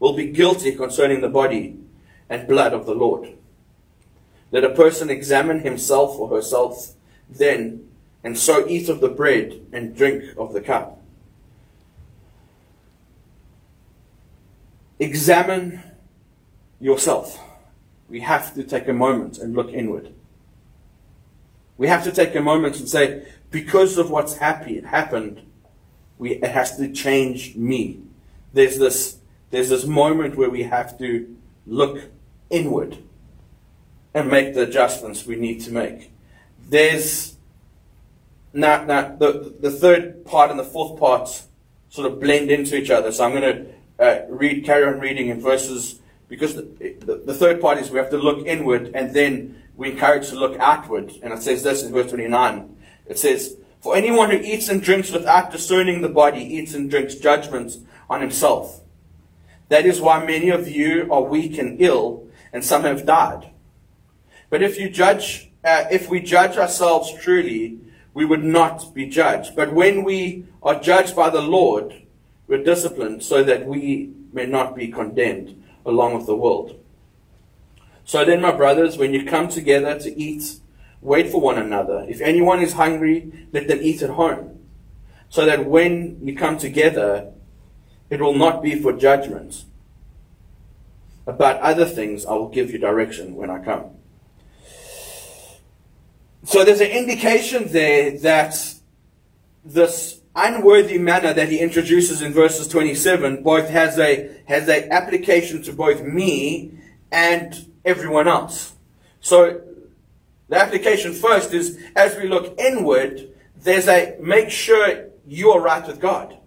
will 0.00 0.14
be 0.14 0.26
guilty 0.26 0.74
concerning 0.74 1.20
the 1.20 1.28
body 1.28 1.78
and 2.28 2.48
blood 2.48 2.72
of 2.72 2.86
the 2.86 2.94
Lord. 2.94 3.36
Let 4.50 4.64
a 4.64 4.70
person 4.70 5.10
examine 5.10 5.60
himself 5.60 6.18
or 6.18 6.28
herself 6.28 6.94
then, 7.28 7.88
and 8.24 8.36
so 8.36 8.66
eat 8.66 8.88
of 8.88 9.00
the 9.00 9.08
bread 9.08 9.60
and 9.72 9.94
drink 9.94 10.36
of 10.36 10.52
the 10.52 10.60
cup. 10.60 11.00
Examine 14.98 15.82
yourself. 16.80 17.38
We 18.08 18.20
have 18.20 18.54
to 18.54 18.64
take 18.64 18.88
a 18.88 18.92
moment 18.92 19.38
and 19.38 19.54
look 19.54 19.72
inward. 19.72 20.12
We 21.78 21.86
have 21.88 22.04
to 22.04 22.12
take 22.12 22.34
a 22.34 22.40
moment 22.40 22.78
and 22.78 22.88
say, 22.88 23.26
because 23.50 23.96
of 23.96 24.10
what's 24.10 24.36
happy, 24.36 24.80
happened, 24.80 25.42
we, 26.18 26.32
it 26.32 26.50
has 26.50 26.76
to 26.76 26.92
change 26.92 27.56
me. 27.56 28.00
There's 28.52 28.78
this, 28.78 29.19
there's 29.50 29.68
this 29.68 29.84
moment 29.84 30.36
where 30.36 30.50
we 30.50 30.62
have 30.64 30.98
to 30.98 31.36
look 31.66 32.10
inward 32.48 32.98
and 34.14 34.30
make 34.30 34.54
the 34.54 34.62
adjustments 34.62 35.26
we 35.26 35.36
need 35.36 35.60
to 35.62 35.72
make. 35.72 36.12
There's 36.68 37.36
now, 38.52 38.84
now 38.84 39.16
the, 39.16 39.54
the 39.60 39.70
third 39.70 40.24
part 40.24 40.50
and 40.50 40.58
the 40.58 40.64
fourth 40.64 40.98
part 40.98 41.42
sort 41.88 42.10
of 42.10 42.20
blend 42.20 42.50
into 42.50 42.76
each 42.76 42.90
other. 42.90 43.12
So 43.12 43.24
I'm 43.24 43.32
going 43.32 43.42
to 43.42 44.04
uh, 44.04 44.26
read, 44.28 44.64
carry 44.64 44.84
on 44.84 45.00
reading 45.00 45.28
in 45.28 45.40
verses 45.40 46.00
because 46.28 46.54
the, 46.54 46.62
the, 47.00 47.22
the, 47.26 47.34
third 47.34 47.60
part 47.60 47.78
is 47.78 47.90
we 47.90 47.98
have 47.98 48.10
to 48.10 48.16
look 48.16 48.46
inward 48.46 48.92
and 48.94 49.14
then 49.14 49.62
we 49.76 49.90
encourage 49.90 50.28
to 50.28 50.36
look 50.36 50.58
outward. 50.58 51.12
And 51.22 51.32
it 51.32 51.42
says 51.42 51.62
this 51.62 51.82
in 51.82 51.92
verse 51.92 52.10
29. 52.10 52.76
It 53.06 53.18
says, 53.18 53.56
For 53.80 53.96
anyone 53.96 54.30
who 54.30 54.36
eats 54.36 54.68
and 54.68 54.82
drinks 54.82 55.10
without 55.10 55.50
discerning 55.50 56.02
the 56.02 56.08
body 56.08 56.42
eats 56.42 56.74
and 56.74 56.88
drinks 56.88 57.16
judgment 57.16 57.76
on 58.08 58.20
himself. 58.20 58.80
That 59.70 59.86
is 59.86 60.00
why 60.00 60.24
many 60.24 60.50
of 60.50 60.68
you 60.68 61.06
are 61.12 61.22
weak 61.22 61.56
and 61.56 61.80
ill, 61.80 62.26
and 62.52 62.64
some 62.64 62.82
have 62.82 63.06
died. 63.06 63.50
But 64.50 64.64
if 64.64 64.78
you 64.80 64.90
judge, 64.90 65.52
uh, 65.64 65.84
if 65.92 66.10
we 66.10 66.18
judge 66.20 66.56
ourselves 66.56 67.14
truly, 67.22 67.78
we 68.12 68.24
would 68.24 68.42
not 68.42 68.92
be 68.92 69.06
judged. 69.06 69.54
But 69.54 69.72
when 69.72 70.02
we 70.02 70.44
are 70.60 70.80
judged 70.80 71.14
by 71.14 71.30
the 71.30 71.40
Lord, 71.40 72.02
we're 72.48 72.64
disciplined 72.64 73.22
so 73.22 73.44
that 73.44 73.64
we 73.64 74.12
may 74.32 74.44
not 74.44 74.74
be 74.74 74.88
condemned 74.88 75.62
along 75.86 76.14
with 76.14 76.26
the 76.26 76.34
world. 76.34 76.76
So 78.04 78.24
then, 78.24 78.40
my 78.40 78.50
brothers, 78.50 78.98
when 78.98 79.14
you 79.14 79.24
come 79.24 79.46
together 79.48 79.96
to 80.00 80.20
eat, 80.20 80.58
wait 81.00 81.30
for 81.30 81.40
one 81.40 81.58
another. 81.58 82.04
If 82.08 82.20
anyone 82.20 82.60
is 82.60 82.72
hungry, 82.72 83.46
let 83.52 83.68
them 83.68 83.78
eat 83.80 84.02
at 84.02 84.10
home. 84.10 84.58
So 85.28 85.46
that 85.46 85.64
when 85.64 86.18
you 86.26 86.34
come 86.34 86.58
together, 86.58 87.32
it 88.10 88.20
will 88.20 88.34
not 88.34 88.62
be 88.62 88.74
for 88.74 88.92
judgment. 88.92 89.64
About 91.26 91.60
other 91.60 91.84
things, 91.86 92.26
I 92.26 92.32
will 92.32 92.48
give 92.48 92.70
you 92.70 92.78
direction 92.78 93.36
when 93.36 93.50
I 93.50 93.62
come. 93.62 93.92
So 96.44 96.64
there's 96.64 96.80
an 96.80 96.90
indication 96.90 97.68
there 97.68 98.18
that 98.18 98.74
this 99.64 100.20
unworthy 100.34 100.98
manner 100.98 101.32
that 101.32 101.48
he 101.48 101.58
introduces 101.58 102.22
in 102.22 102.32
verses 102.32 102.68
27 102.68 103.42
both 103.42 103.68
has 103.68 103.98
a 103.98 104.36
has 104.46 104.68
a 104.68 104.90
application 104.92 105.62
to 105.62 105.72
both 105.72 106.02
me 106.02 106.72
and 107.12 107.68
everyone 107.84 108.26
else. 108.26 108.74
So 109.20 109.60
the 110.48 110.56
application 110.56 111.12
first 111.12 111.52
is 111.52 111.78
as 111.94 112.16
we 112.16 112.26
look 112.26 112.58
inward, 112.58 113.28
there's 113.56 113.86
a 113.86 114.16
make 114.20 114.50
sure 114.50 115.10
you 115.26 115.50
are 115.50 115.60
right 115.60 115.86
with 115.86 116.00
God. 116.00 116.38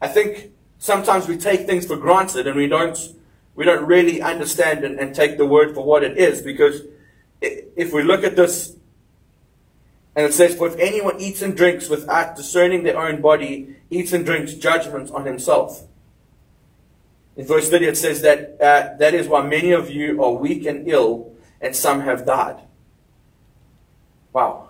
I 0.00 0.08
think 0.08 0.51
sometimes 0.82 1.28
we 1.28 1.36
take 1.36 1.64
things 1.64 1.86
for 1.86 1.96
granted 1.96 2.44
and 2.48 2.56
we 2.56 2.66
don't 2.66 2.98
we 3.54 3.64
don't 3.64 3.86
really 3.86 4.20
understand 4.20 4.84
and, 4.84 4.98
and 4.98 5.14
take 5.14 5.38
the 5.38 5.46
word 5.46 5.72
for 5.74 5.84
what 5.84 6.02
it 6.02 6.18
is 6.18 6.42
because 6.42 6.82
if 7.40 7.92
we 7.92 8.02
look 8.02 8.24
at 8.24 8.34
this 8.34 8.74
and 10.16 10.26
it 10.26 10.34
says, 10.34 10.56
For 10.56 10.66
if 10.66 10.76
anyone 10.78 11.20
eats 11.20 11.40
and 11.40 11.56
drinks 11.56 11.88
without 11.88 12.34
discerning 12.34 12.82
their 12.82 12.98
own 12.98 13.20
body, 13.20 13.76
eats 13.90 14.12
and 14.12 14.26
drinks 14.26 14.54
judgment 14.54 15.10
on 15.12 15.24
himself. 15.24 15.84
In 17.36 17.46
verse 17.46 17.70
30, 17.70 17.86
it 17.86 17.96
says 17.96 18.20
that 18.22 18.56
uh, 18.60 18.96
that 18.98 19.14
is 19.14 19.28
why 19.28 19.42
many 19.46 19.70
of 19.70 19.88
you 19.88 20.22
are 20.22 20.32
weak 20.32 20.66
and 20.66 20.86
ill, 20.88 21.32
and 21.60 21.74
some 21.74 22.00
have 22.00 22.26
died. 22.26 22.60
Wow. 24.32 24.68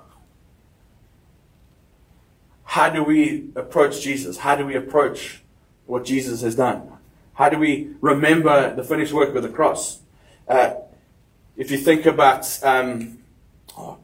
How 2.65 2.89
do 2.89 3.03
we 3.03 3.51
approach 3.57 4.01
Jesus? 4.01 4.39
How 4.39 4.55
do 4.55 4.65
we 4.65 4.77
approach 4.77 5.42
what 5.93 6.07
Jesus 6.07 6.41
has 6.41 6.55
done? 6.57 6.91
How 7.35 7.51
do 7.51 7.59
we 7.59 7.91
remember 8.01 8.75
the 8.75 8.83
finished 8.83 9.13
work 9.13 9.35
of 9.35 9.43
the 9.43 9.51
cross? 9.51 10.01
Uh, 10.49 10.77
if 11.55 11.71
you 11.71 11.77
think 11.77 12.07
about 12.07 12.49
um, 12.63 13.19
oh, 13.77 13.99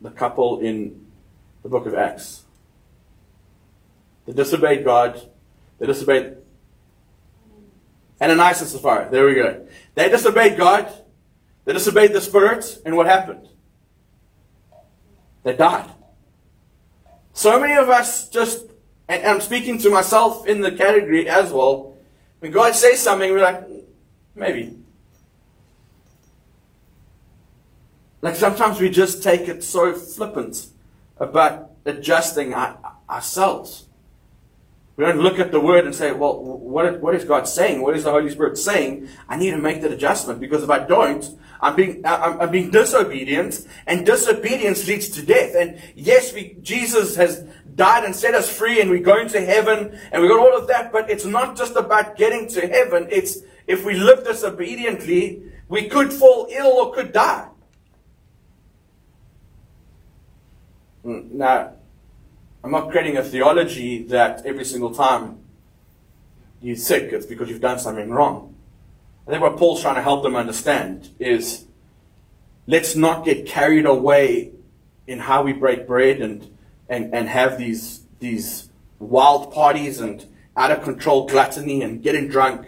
the 0.00 0.10
couple 0.10 0.58
in 0.58 1.06
the 1.62 1.68
book 1.68 1.86
of 1.86 1.94
Acts. 1.94 2.42
They 4.26 4.32
disobeyed 4.32 4.84
God. 4.84 5.30
They 5.78 5.86
disobeyed 5.86 6.36
Ananias 8.20 8.62
and 8.62 8.70
Sapphira. 8.70 9.08
There 9.08 9.24
we 9.26 9.34
go. 9.34 9.68
They 9.94 10.08
disobeyed 10.08 10.58
God. 10.58 10.92
They 11.64 11.74
disobeyed 11.74 12.12
the 12.12 12.20
Spirit. 12.20 12.82
And 12.84 12.96
what 12.96 13.06
happened? 13.06 13.48
They 15.44 15.54
died. 15.54 15.90
So 17.32 17.60
many 17.60 17.74
of 17.74 17.88
us 17.88 18.28
just, 18.28 18.66
and 19.10 19.26
I'm 19.26 19.40
speaking 19.40 19.76
to 19.78 19.90
myself 19.90 20.46
in 20.46 20.60
the 20.60 20.70
category 20.70 21.28
as 21.28 21.50
well, 21.52 21.96
when 22.38 22.52
God 22.52 22.76
says 22.76 23.00
something, 23.00 23.32
we're 23.32 23.42
like, 23.42 23.64
maybe. 24.36 24.78
Like 28.22 28.36
sometimes 28.36 28.78
we 28.78 28.88
just 28.88 29.22
take 29.22 29.48
it 29.48 29.64
so 29.64 29.94
flippant 29.94 30.68
about 31.16 31.72
adjusting 31.84 32.54
our, 32.54 32.78
ourselves. 33.08 33.86
We 34.96 35.04
don't 35.04 35.20
look 35.20 35.40
at 35.40 35.50
the 35.50 35.60
word 35.60 35.86
and 35.86 35.94
say, 35.94 36.12
well, 36.12 36.40
what, 36.40 37.00
what 37.00 37.14
is 37.16 37.24
God 37.24 37.48
saying? 37.48 37.82
What 37.82 37.96
is 37.96 38.04
the 38.04 38.12
Holy 38.12 38.30
Spirit 38.30 38.58
saying? 38.58 39.08
I 39.28 39.36
need 39.36 39.50
to 39.50 39.58
make 39.58 39.82
that 39.82 39.90
adjustment 39.90 40.38
because 40.38 40.62
if 40.62 40.70
I 40.70 40.80
don't, 40.86 41.24
I'm 41.60 41.74
being, 41.74 42.02
I'm, 42.04 42.40
I'm 42.40 42.50
being 42.50 42.70
disobedient 42.70 43.66
and 43.86 44.06
disobedience 44.06 44.86
leads 44.86 45.08
to 45.10 45.22
death. 45.22 45.54
And 45.58 45.80
yes, 45.94 46.32
we, 46.32 46.56
Jesus 46.62 47.16
has 47.16 47.44
died 47.76 48.04
and 48.04 48.14
set 48.14 48.34
us 48.34 48.50
free 48.54 48.80
and 48.80 48.90
we're 48.90 49.00
going 49.00 49.28
to 49.28 49.40
heaven 49.40 49.98
and 50.12 50.22
we 50.22 50.28
got 50.28 50.38
all 50.38 50.56
of 50.56 50.68
that, 50.68 50.92
but 50.92 51.10
it's 51.10 51.24
not 51.24 51.56
just 51.56 51.76
about 51.76 52.16
getting 52.16 52.48
to 52.48 52.66
heaven. 52.66 53.08
It's 53.10 53.38
if 53.66 53.84
we 53.84 53.94
live 53.94 54.24
disobediently, 54.24 55.42
we 55.68 55.88
could 55.88 56.12
fall 56.12 56.48
ill 56.50 56.66
or 56.66 56.92
could 56.92 57.12
die. 57.12 57.48
Hmm, 61.02 61.20
now, 61.32 61.72
I'm 62.62 62.72
not 62.72 62.90
creating 62.90 63.16
a 63.16 63.22
theology 63.22 64.02
that 64.04 64.44
every 64.44 64.64
single 64.64 64.92
time 64.92 65.38
you're 66.60 66.76
sick, 66.76 67.12
it's 67.12 67.26
because 67.26 67.48
you've 67.48 67.60
done 67.60 67.78
something 67.78 68.10
wrong. 68.10 68.54
I 69.26 69.30
think 69.30 69.42
what 69.42 69.56
Paul's 69.56 69.80
trying 69.80 69.94
to 69.94 70.02
help 70.02 70.22
them 70.22 70.36
understand 70.36 71.10
is 71.18 71.64
let's 72.66 72.96
not 72.96 73.24
get 73.24 73.46
carried 73.46 73.86
away 73.86 74.50
in 75.06 75.20
how 75.20 75.42
we 75.42 75.52
break 75.52 75.86
bread 75.86 76.20
and, 76.20 76.56
and, 76.90 77.14
and 77.14 77.28
have 77.28 77.56
these, 77.56 78.02
these 78.18 78.68
wild 78.98 79.54
parties 79.54 80.00
and 80.00 80.26
out 80.56 80.70
of 80.70 80.82
control 80.82 81.26
gluttony 81.26 81.80
and 81.80 82.02
getting 82.02 82.28
drunk. 82.28 82.66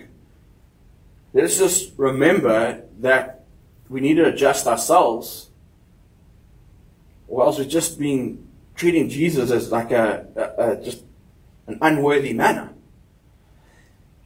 Let's 1.35 1.59
just 1.59 1.93
remember 1.99 2.85
that 3.01 3.45
we 3.89 4.01
need 4.01 4.15
to 4.15 4.27
adjust 4.27 4.67
ourselves, 4.67 5.51
or 7.29 7.45
else 7.45 7.59
we're 7.59 7.65
just 7.65 7.99
being 7.99 8.47
treating 8.77 9.09
Jesus 9.09 9.51
as 9.51 9.71
like 9.71 9.91
a, 9.91 10.27
a, 10.37 10.73
a 10.73 10.77
just 10.83 11.03
an 11.67 11.79
unworthy 11.83 12.33
manner. 12.33 12.71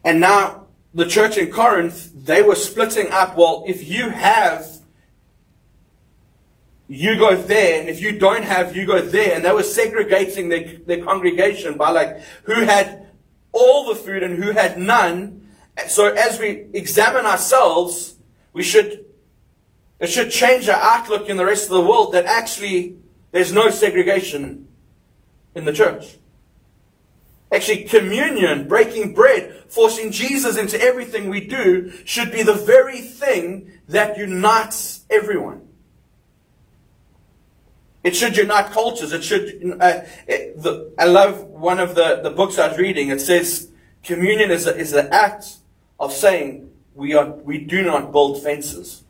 And 0.04 0.20
now 0.20 0.66
the 0.94 1.06
church 1.06 1.36
in 1.36 1.50
Corinth, 1.50 2.12
they 2.14 2.42
were 2.42 2.54
splitting 2.54 3.10
up. 3.10 3.36
Well, 3.36 3.64
if 3.66 3.88
you 3.88 4.10
have, 4.10 4.66
you 6.88 7.18
go 7.18 7.34
there, 7.34 7.80
and 7.80 7.88
if 7.88 8.00
you 8.00 8.18
don't 8.18 8.44
have, 8.44 8.76
you 8.76 8.86
go 8.86 9.00
there. 9.00 9.34
And 9.34 9.44
they 9.44 9.52
were 9.52 9.62
segregating 9.62 10.48
their, 10.48 10.64
their 10.86 11.04
congregation 11.04 11.76
by 11.76 11.90
like 11.90 12.20
who 12.44 12.62
had 12.64 13.08
all 13.52 13.88
the 13.88 13.94
food 13.94 14.22
and 14.22 14.42
who 14.42 14.52
had 14.52 14.78
none. 14.78 15.48
So 15.88 16.06
as 16.06 16.38
we 16.38 16.66
examine 16.72 17.26
ourselves, 17.26 18.16
we 18.52 18.62
should 18.62 19.04
it 19.98 20.10
should 20.10 20.30
change 20.30 20.68
our 20.68 20.80
outlook 20.80 21.28
in 21.28 21.36
the 21.36 21.46
rest 21.46 21.64
of 21.64 21.70
the 21.70 21.80
world 21.80 22.12
that 22.12 22.26
actually 22.26 22.96
there's 23.32 23.52
no 23.52 23.70
segregation 23.70 24.68
in 25.54 25.64
the 25.64 25.72
church. 25.72 26.18
Actually, 27.50 27.84
communion, 27.84 28.68
breaking 28.68 29.14
bread, 29.14 29.64
forcing 29.68 30.10
Jesus 30.10 30.58
into 30.58 30.80
everything 30.80 31.30
we 31.30 31.46
do 31.46 31.92
should 32.04 32.30
be 32.30 32.42
the 32.42 32.54
very 32.54 33.00
thing 33.00 33.72
that 33.88 34.18
unites 34.18 35.04
everyone. 35.08 35.65
It 38.06 38.14
should 38.14 38.36
unite 38.36 38.70
cultures. 38.70 39.12
It 39.12 39.24
should. 39.24 39.78
Uh, 39.80 40.02
it, 40.28 40.62
the, 40.62 40.92
I 40.96 41.06
love 41.06 41.42
one 41.42 41.80
of 41.80 41.96
the, 41.96 42.20
the 42.22 42.30
books 42.30 42.56
I 42.56 42.68
was 42.68 42.78
reading. 42.78 43.08
It 43.08 43.20
says 43.20 43.72
communion 44.04 44.52
is 44.52 44.68
a, 44.68 44.76
is 44.76 44.92
the 44.92 45.12
act 45.12 45.56
of 45.98 46.12
saying 46.12 46.70
we 46.94 47.14
are 47.14 47.28
we 47.28 47.58
do 47.58 47.82
not 47.82 48.12
build 48.12 48.40
fences. 48.40 49.02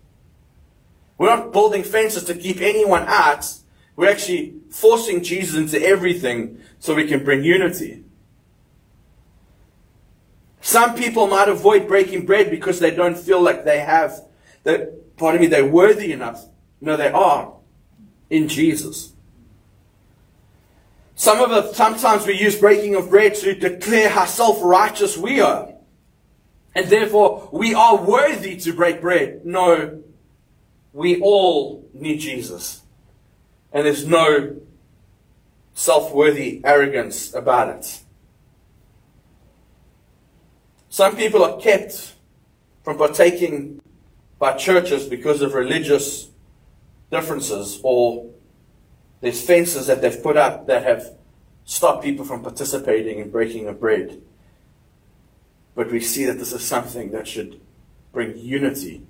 We're 1.18 1.28
not 1.28 1.52
building 1.52 1.82
fences 1.82 2.24
to 2.24 2.34
keep 2.34 2.62
anyone 2.62 3.04
out. 3.06 3.44
We're 3.96 4.08
actually 4.08 4.54
forcing 4.70 5.22
Jesus 5.22 5.56
into 5.56 5.78
everything 5.86 6.62
so 6.78 6.94
we 6.94 7.06
can 7.06 7.22
bring 7.22 7.44
unity. 7.44 8.02
Some 10.62 10.94
people 10.94 11.26
might 11.26 11.50
avoid 11.50 11.86
breaking 11.86 12.24
bread 12.24 12.50
because 12.50 12.80
they 12.80 12.92
don't 12.92 13.18
feel 13.18 13.42
like 13.42 13.66
they 13.66 13.80
have, 13.80 14.24
that, 14.62 15.16
pardon 15.18 15.42
me, 15.42 15.48
they're 15.48 15.66
worthy 15.66 16.12
enough. 16.12 16.46
No, 16.80 16.96
they 16.96 17.08
are 17.08 17.55
in 18.30 18.48
Jesus. 18.48 19.12
Some 21.14 21.40
of 21.40 21.50
us, 21.50 21.76
sometimes 21.76 22.26
we 22.26 22.38
use 22.38 22.56
breaking 22.56 22.94
of 22.94 23.08
bread 23.08 23.34
to 23.36 23.54
declare 23.54 24.10
how 24.10 24.26
self-righteous 24.26 25.16
we 25.16 25.40
are. 25.40 25.72
And 26.74 26.88
therefore, 26.88 27.48
we 27.52 27.72
are 27.72 27.96
worthy 27.96 28.56
to 28.58 28.72
break 28.74 29.00
bread. 29.00 29.46
No, 29.46 30.02
we 30.92 31.18
all 31.20 31.88
need 31.94 32.18
Jesus. 32.18 32.82
And 33.72 33.86
there's 33.86 34.06
no 34.06 34.56
self-worthy 35.72 36.60
arrogance 36.64 37.32
about 37.32 37.68
it. 37.76 38.02
Some 40.90 41.16
people 41.16 41.42
are 41.42 41.58
kept 41.58 42.14
from 42.84 42.98
partaking 42.98 43.80
by 44.38 44.52
churches 44.52 45.06
because 45.06 45.40
of 45.42 45.54
religious 45.54 46.28
differences 47.10 47.80
or 47.82 48.30
there's 49.20 49.40
fences 49.40 49.86
that 49.86 50.02
they've 50.02 50.22
put 50.22 50.36
up 50.36 50.66
that 50.66 50.82
have 50.84 51.16
stopped 51.64 52.04
people 52.04 52.24
from 52.24 52.42
participating 52.42 53.18
in 53.18 53.30
breaking 53.30 53.66
of 53.66 53.80
bread. 53.80 54.20
But 55.74 55.90
we 55.90 56.00
see 56.00 56.24
that 56.24 56.38
this 56.38 56.52
is 56.52 56.64
something 56.64 57.10
that 57.10 57.26
should 57.26 57.60
bring 58.12 58.36
unity. 58.38 59.02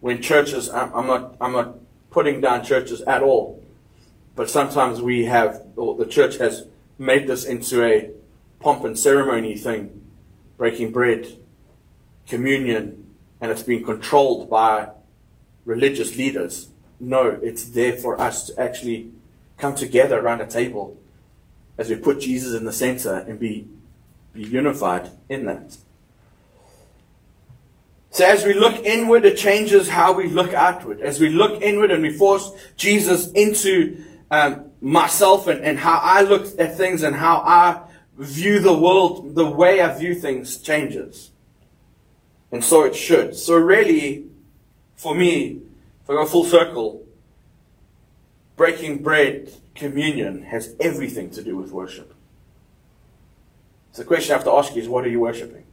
When 0.00 0.22
churches, 0.22 0.70
I'm 0.70 1.06
not, 1.06 1.36
I'm 1.40 1.52
not 1.52 1.76
putting 2.10 2.40
down 2.40 2.64
churches 2.64 3.00
at 3.02 3.22
all, 3.22 3.62
but 4.34 4.48
sometimes 4.48 5.02
we 5.02 5.26
have, 5.26 5.62
or 5.76 5.94
the 5.94 6.06
church 6.06 6.38
has 6.38 6.66
made 6.98 7.28
this 7.28 7.44
into 7.44 7.84
a 7.84 8.10
pomp 8.60 8.84
and 8.84 8.98
ceremony 8.98 9.56
thing 9.56 9.96
breaking 10.56 10.92
bread, 10.92 11.26
communion, 12.26 13.06
and 13.40 13.50
it's 13.50 13.62
being 13.62 13.82
controlled 13.82 14.50
by 14.50 14.90
religious 15.64 16.16
leaders. 16.16 16.68
No, 16.98 17.38
it's 17.42 17.64
there 17.64 17.94
for 17.94 18.20
us 18.20 18.46
to 18.46 18.60
actually 18.60 19.10
come 19.56 19.74
together 19.74 20.18
around 20.18 20.40
a 20.40 20.46
table 20.46 20.96
as 21.78 21.88
we 21.88 21.96
put 21.96 22.20
Jesus 22.20 22.58
in 22.58 22.64
the 22.64 22.72
center 22.72 23.14
and 23.14 23.38
be, 23.38 23.68
be 24.32 24.42
unified 24.42 25.10
in 25.28 25.46
that. 25.46 25.76
So 28.10 28.26
as 28.26 28.44
we 28.44 28.54
look 28.54 28.84
inward, 28.84 29.24
it 29.24 29.36
changes 29.36 29.88
how 29.88 30.12
we 30.12 30.26
look 30.28 30.52
outward. 30.52 31.00
As 31.00 31.20
we 31.20 31.28
look 31.28 31.62
inward 31.62 31.90
and 31.90 32.02
we 32.02 32.12
force 32.12 32.50
Jesus 32.76 33.30
into 33.32 34.04
um, 34.30 34.66
myself 34.80 35.46
and, 35.46 35.60
and 35.60 35.78
how 35.78 36.00
I 36.02 36.22
look 36.22 36.46
at 36.58 36.76
things 36.76 37.02
and 37.02 37.14
how 37.14 37.38
I 37.38 37.82
view 38.18 38.58
the 38.58 38.76
world, 38.76 39.34
the 39.34 39.48
way 39.48 39.80
I 39.80 39.96
view 39.96 40.14
things 40.14 40.58
changes. 40.58 41.30
And 42.52 42.64
so 42.64 42.84
it 42.84 42.96
should. 42.96 43.36
So 43.36 43.54
really, 43.54 44.26
for 45.00 45.14
me, 45.14 45.62
if 46.02 46.10
I 46.10 46.12
go 46.12 46.26
full 46.26 46.44
circle, 46.44 47.06
breaking 48.54 49.02
bread, 49.02 49.50
communion, 49.74 50.42
has 50.42 50.76
everything 50.78 51.30
to 51.30 51.42
do 51.42 51.56
with 51.56 51.72
worship. 51.72 52.12
So 53.92 54.02
the 54.02 54.06
question 54.06 54.32
I 54.32 54.36
have 54.36 54.44
to 54.44 54.52
ask 54.52 54.74
you 54.76 54.82
is, 54.82 54.90
what 54.90 55.06
are 55.06 55.08
you 55.08 55.20
worshipping? 55.20 55.64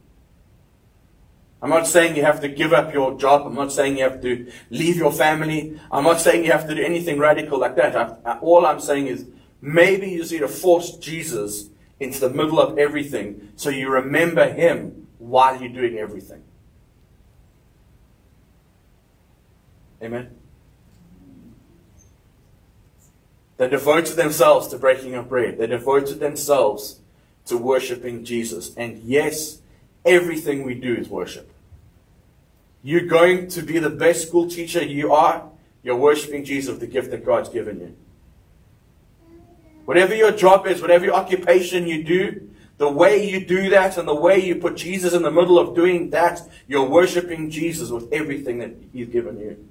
I'm 1.60 1.68
not 1.68 1.86
saying 1.86 2.16
you 2.16 2.24
have 2.24 2.40
to 2.40 2.48
give 2.48 2.72
up 2.72 2.94
your 2.94 3.18
job. 3.18 3.46
I'm 3.46 3.54
not 3.54 3.70
saying 3.70 3.98
you 3.98 4.04
have 4.04 4.22
to 4.22 4.50
leave 4.70 4.96
your 4.96 5.12
family. 5.12 5.78
I'm 5.92 6.04
not 6.04 6.22
saying 6.22 6.46
you 6.46 6.52
have 6.52 6.66
to 6.66 6.74
do 6.74 6.82
anything 6.82 7.18
radical 7.18 7.58
like 7.58 7.76
that. 7.76 7.94
I, 8.24 8.38
all 8.38 8.64
I'm 8.64 8.80
saying 8.80 9.08
is 9.08 9.26
maybe 9.60 10.08
you 10.08 10.22
need 10.22 10.38
to 10.38 10.48
force 10.48 10.96
Jesus 10.96 11.68
into 12.00 12.18
the 12.20 12.30
middle 12.30 12.58
of 12.58 12.78
everything 12.78 13.52
so 13.56 13.68
you 13.68 13.90
remember 13.90 14.50
Him 14.50 15.06
while 15.18 15.60
you're 15.60 15.68
doing 15.68 15.98
everything. 15.98 16.44
Amen. 20.02 20.30
They 23.56 23.68
devoted 23.68 24.16
themselves 24.16 24.68
to 24.68 24.78
breaking 24.78 25.14
of 25.14 25.28
bread. 25.28 25.58
They 25.58 25.66
devoted 25.66 26.20
themselves 26.20 27.00
to 27.46 27.58
worshiping 27.58 28.24
Jesus. 28.24 28.74
And 28.76 29.02
yes, 29.02 29.60
everything 30.04 30.64
we 30.64 30.74
do 30.74 30.94
is 30.94 31.08
worship. 31.08 31.50
You're 32.82 33.06
going 33.06 33.48
to 33.48 33.62
be 33.62 33.78
the 33.80 33.90
best 33.90 34.28
school 34.28 34.48
teacher 34.48 34.84
you 34.84 35.12
are. 35.12 35.50
You're 35.82 35.96
worshiping 35.96 36.44
Jesus, 36.44 36.78
the 36.78 36.86
gift 36.86 37.10
that 37.10 37.24
God's 37.24 37.48
given 37.48 37.80
you. 37.80 37.96
Whatever 39.84 40.14
your 40.14 40.32
job 40.32 40.66
is, 40.66 40.80
whatever 40.80 41.06
your 41.06 41.14
occupation 41.14 41.86
you 41.86 42.04
do, 42.04 42.50
the 42.76 42.88
way 42.88 43.28
you 43.28 43.44
do 43.44 43.70
that 43.70 43.98
and 43.98 44.06
the 44.06 44.14
way 44.14 44.38
you 44.38 44.54
put 44.56 44.76
Jesus 44.76 45.12
in 45.14 45.22
the 45.22 45.30
middle 45.30 45.58
of 45.58 45.74
doing 45.74 46.10
that, 46.10 46.40
you're 46.68 46.88
worshiping 46.88 47.50
Jesus 47.50 47.90
with 47.90 48.12
everything 48.12 48.58
that 48.58 48.74
He's 48.92 49.08
given 49.08 49.40
you. 49.40 49.68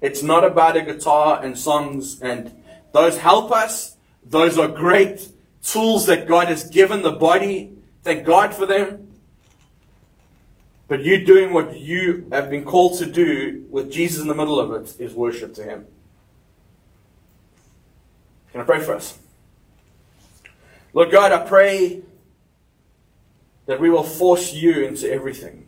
It's 0.00 0.22
not 0.22 0.44
about 0.44 0.76
a 0.76 0.82
guitar 0.82 1.42
and 1.42 1.58
songs, 1.58 2.20
and 2.20 2.62
those 2.92 3.18
help 3.18 3.50
us. 3.50 3.96
Those 4.24 4.58
are 4.58 4.68
great 4.68 5.28
tools 5.62 6.06
that 6.06 6.28
God 6.28 6.48
has 6.48 6.68
given 6.68 7.02
the 7.02 7.12
body. 7.12 7.72
Thank 8.02 8.24
God 8.24 8.54
for 8.54 8.66
them. 8.66 9.08
But 10.88 11.02
you 11.02 11.24
doing 11.24 11.52
what 11.52 11.78
you 11.78 12.28
have 12.30 12.48
been 12.48 12.64
called 12.64 12.98
to 12.98 13.06
do 13.06 13.66
with 13.70 13.90
Jesus 13.90 14.22
in 14.22 14.28
the 14.28 14.34
middle 14.34 14.60
of 14.60 14.70
it 14.72 15.00
is 15.00 15.14
worship 15.14 15.54
to 15.54 15.64
Him. 15.64 15.86
Can 18.52 18.60
I 18.60 18.64
pray 18.64 18.80
for 18.80 18.94
us? 18.94 19.18
Lord 20.92 21.10
God, 21.10 21.32
I 21.32 21.46
pray 21.46 22.02
that 23.66 23.80
we 23.80 23.90
will 23.90 24.04
force 24.04 24.52
you 24.52 24.84
into 24.84 25.10
everything. 25.10 25.66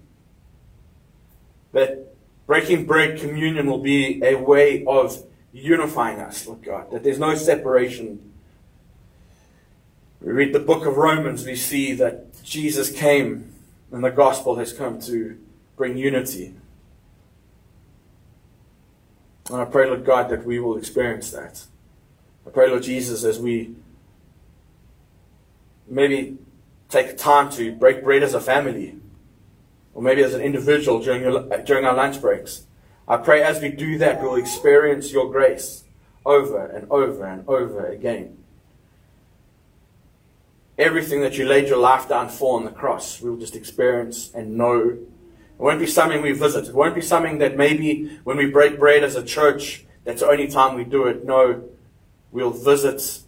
That 1.73 2.08
breaking 2.49 2.87
bread 2.87 3.21
communion 3.21 3.67
will 3.67 3.79
be 3.79 4.21
a 4.25 4.35
way 4.35 4.83
of 4.87 5.23
unifying 5.53 6.19
us, 6.19 6.47
Lord 6.47 6.63
God. 6.65 6.91
That 6.91 7.05
there's 7.05 7.19
no 7.19 7.35
separation. 7.35 8.33
We 10.23 10.33
read 10.33 10.55
the 10.55 10.59
book 10.59 10.87
of 10.87 10.97
Romans, 10.97 11.45
we 11.45 11.55
see 11.55 11.93
that 11.93 12.43
Jesus 12.43 12.91
came 12.91 13.53
and 13.93 14.03
the 14.03 14.11
gospel 14.11 14.57
has 14.57 14.73
come 14.73 14.99
to 15.03 15.39
bring 15.77 15.99
unity. 15.99 16.55
And 19.51 19.61
I 19.61 19.67
pray, 19.67 19.87
Lord 19.87 20.07
God, 20.07 20.31
that 20.31 20.45
we 20.45 20.59
will 20.59 20.79
experience 20.79 21.31
that. 21.31 21.63
I 22.47 22.51
pray, 22.51 22.69
Lord 22.69 22.83
Jesus, 22.83 23.25
as 23.25 23.39
we 23.39 23.75
maybe 25.87 26.39
take 26.89 27.19
time 27.19 27.51
to 27.53 27.73
break 27.73 28.03
bread 28.03 28.23
as 28.23 28.33
a 28.33 28.41
family, 28.41 28.97
or 29.99 30.03
maybe 30.03 30.23
as 30.23 30.33
an 30.33 30.41
individual 30.41 31.01
during, 31.03 31.23
your, 31.23 31.43
during 31.65 31.85
our 31.85 31.93
lunch 31.93 32.21
breaks. 32.21 32.67
I 33.09 33.17
pray 33.17 33.43
as 33.43 33.61
we 33.61 33.71
do 33.71 33.99
that, 33.99 34.23
we'll 34.23 34.37
experience 34.37 35.11
your 35.11 35.29
grace 35.29 35.83
over 36.25 36.67
and 36.67 36.87
over 36.89 37.27
and 37.27 37.43
over 37.49 37.85
again. 37.85 38.39
Everything 40.79 41.21
that 41.23 41.37
you 41.37 41.47
laid 41.47 41.67
your 41.67 41.79
life 41.79 42.09
down 42.09 42.29
for 42.29 42.57
on 42.57 42.65
the 42.65 42.71
cross, 42.71 43.21
we'll 43.21 43.39
just 43.39 43.57
experience 43.57 44.31
and 44.33 44.57
know. 44.57 44.91
It 44.91 45.09
won't 45.57 45.81
be 45.81 45.87
something 45.89 46.23
we 46.23 46.31
visit. 46.31 46.69
It 46.69 46.75
won't 46.77 46.95
be 46.95 47.01
something 47.01 47.39
that 47.39 47.57
maybe 47.57 48.21
when 48.23 48.37
we 48.37 48.47
break 48.47 48.79
bread 48.79 49.03
as 49.03 49.17
a 49.17 49.25
church, 49.25 49.85
that's 50.05 50.21
the 50.21 50.29
only 50.29 50.47
time 50.47 50.77
we 50.77 50.85
do 50.85 51.09
it. 51.09 51.25
No, 51.25 51.65
we'll 52.31 52.53
visit 52.53 53.23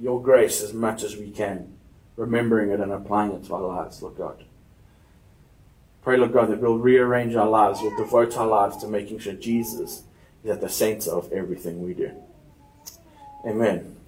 your 0.00 0.20
grace 0.20 0.60
as 0.60 0.74
much 0.74 1.04
as 1.04 1.16
we 1.16 1.30
can, 1.30 1.74
remembering 2.16 2.70
it 2.70 2.80
and 2.80 2.90
applying 2.90 3.30
it 3.30 3.44
to 3.44 3.54
our 3.54 3.62
lives, 3.62 4.02
Lord 4.02 4.16
God. 4.16 4.44
Pray, 6.02 6.16
Lord 6.16 6.32
God, 6.32 6.50
that 6.50 6.60
we'll 6.60 6.78
rearrange 6.78 7.34
our 7.34 7.48
lives, 7.48 7.80
we'll 7.82 7.96
devote 7.96 8.36
our 8.36 8.46
lives 8.46 8.78
to 8.78 8.88
making 8.88 9.18
sure 9.18 9.34
Jesus 9.34 10.04
is 10.42 10.50
at 10.50 10.60
the 10.60 10.68
center 10.68 11.10
of 11.10 11.30
everything 11.32 11.82
we 11.82 11.94
do. 11.94 12.10
Amen. 13.46 13.99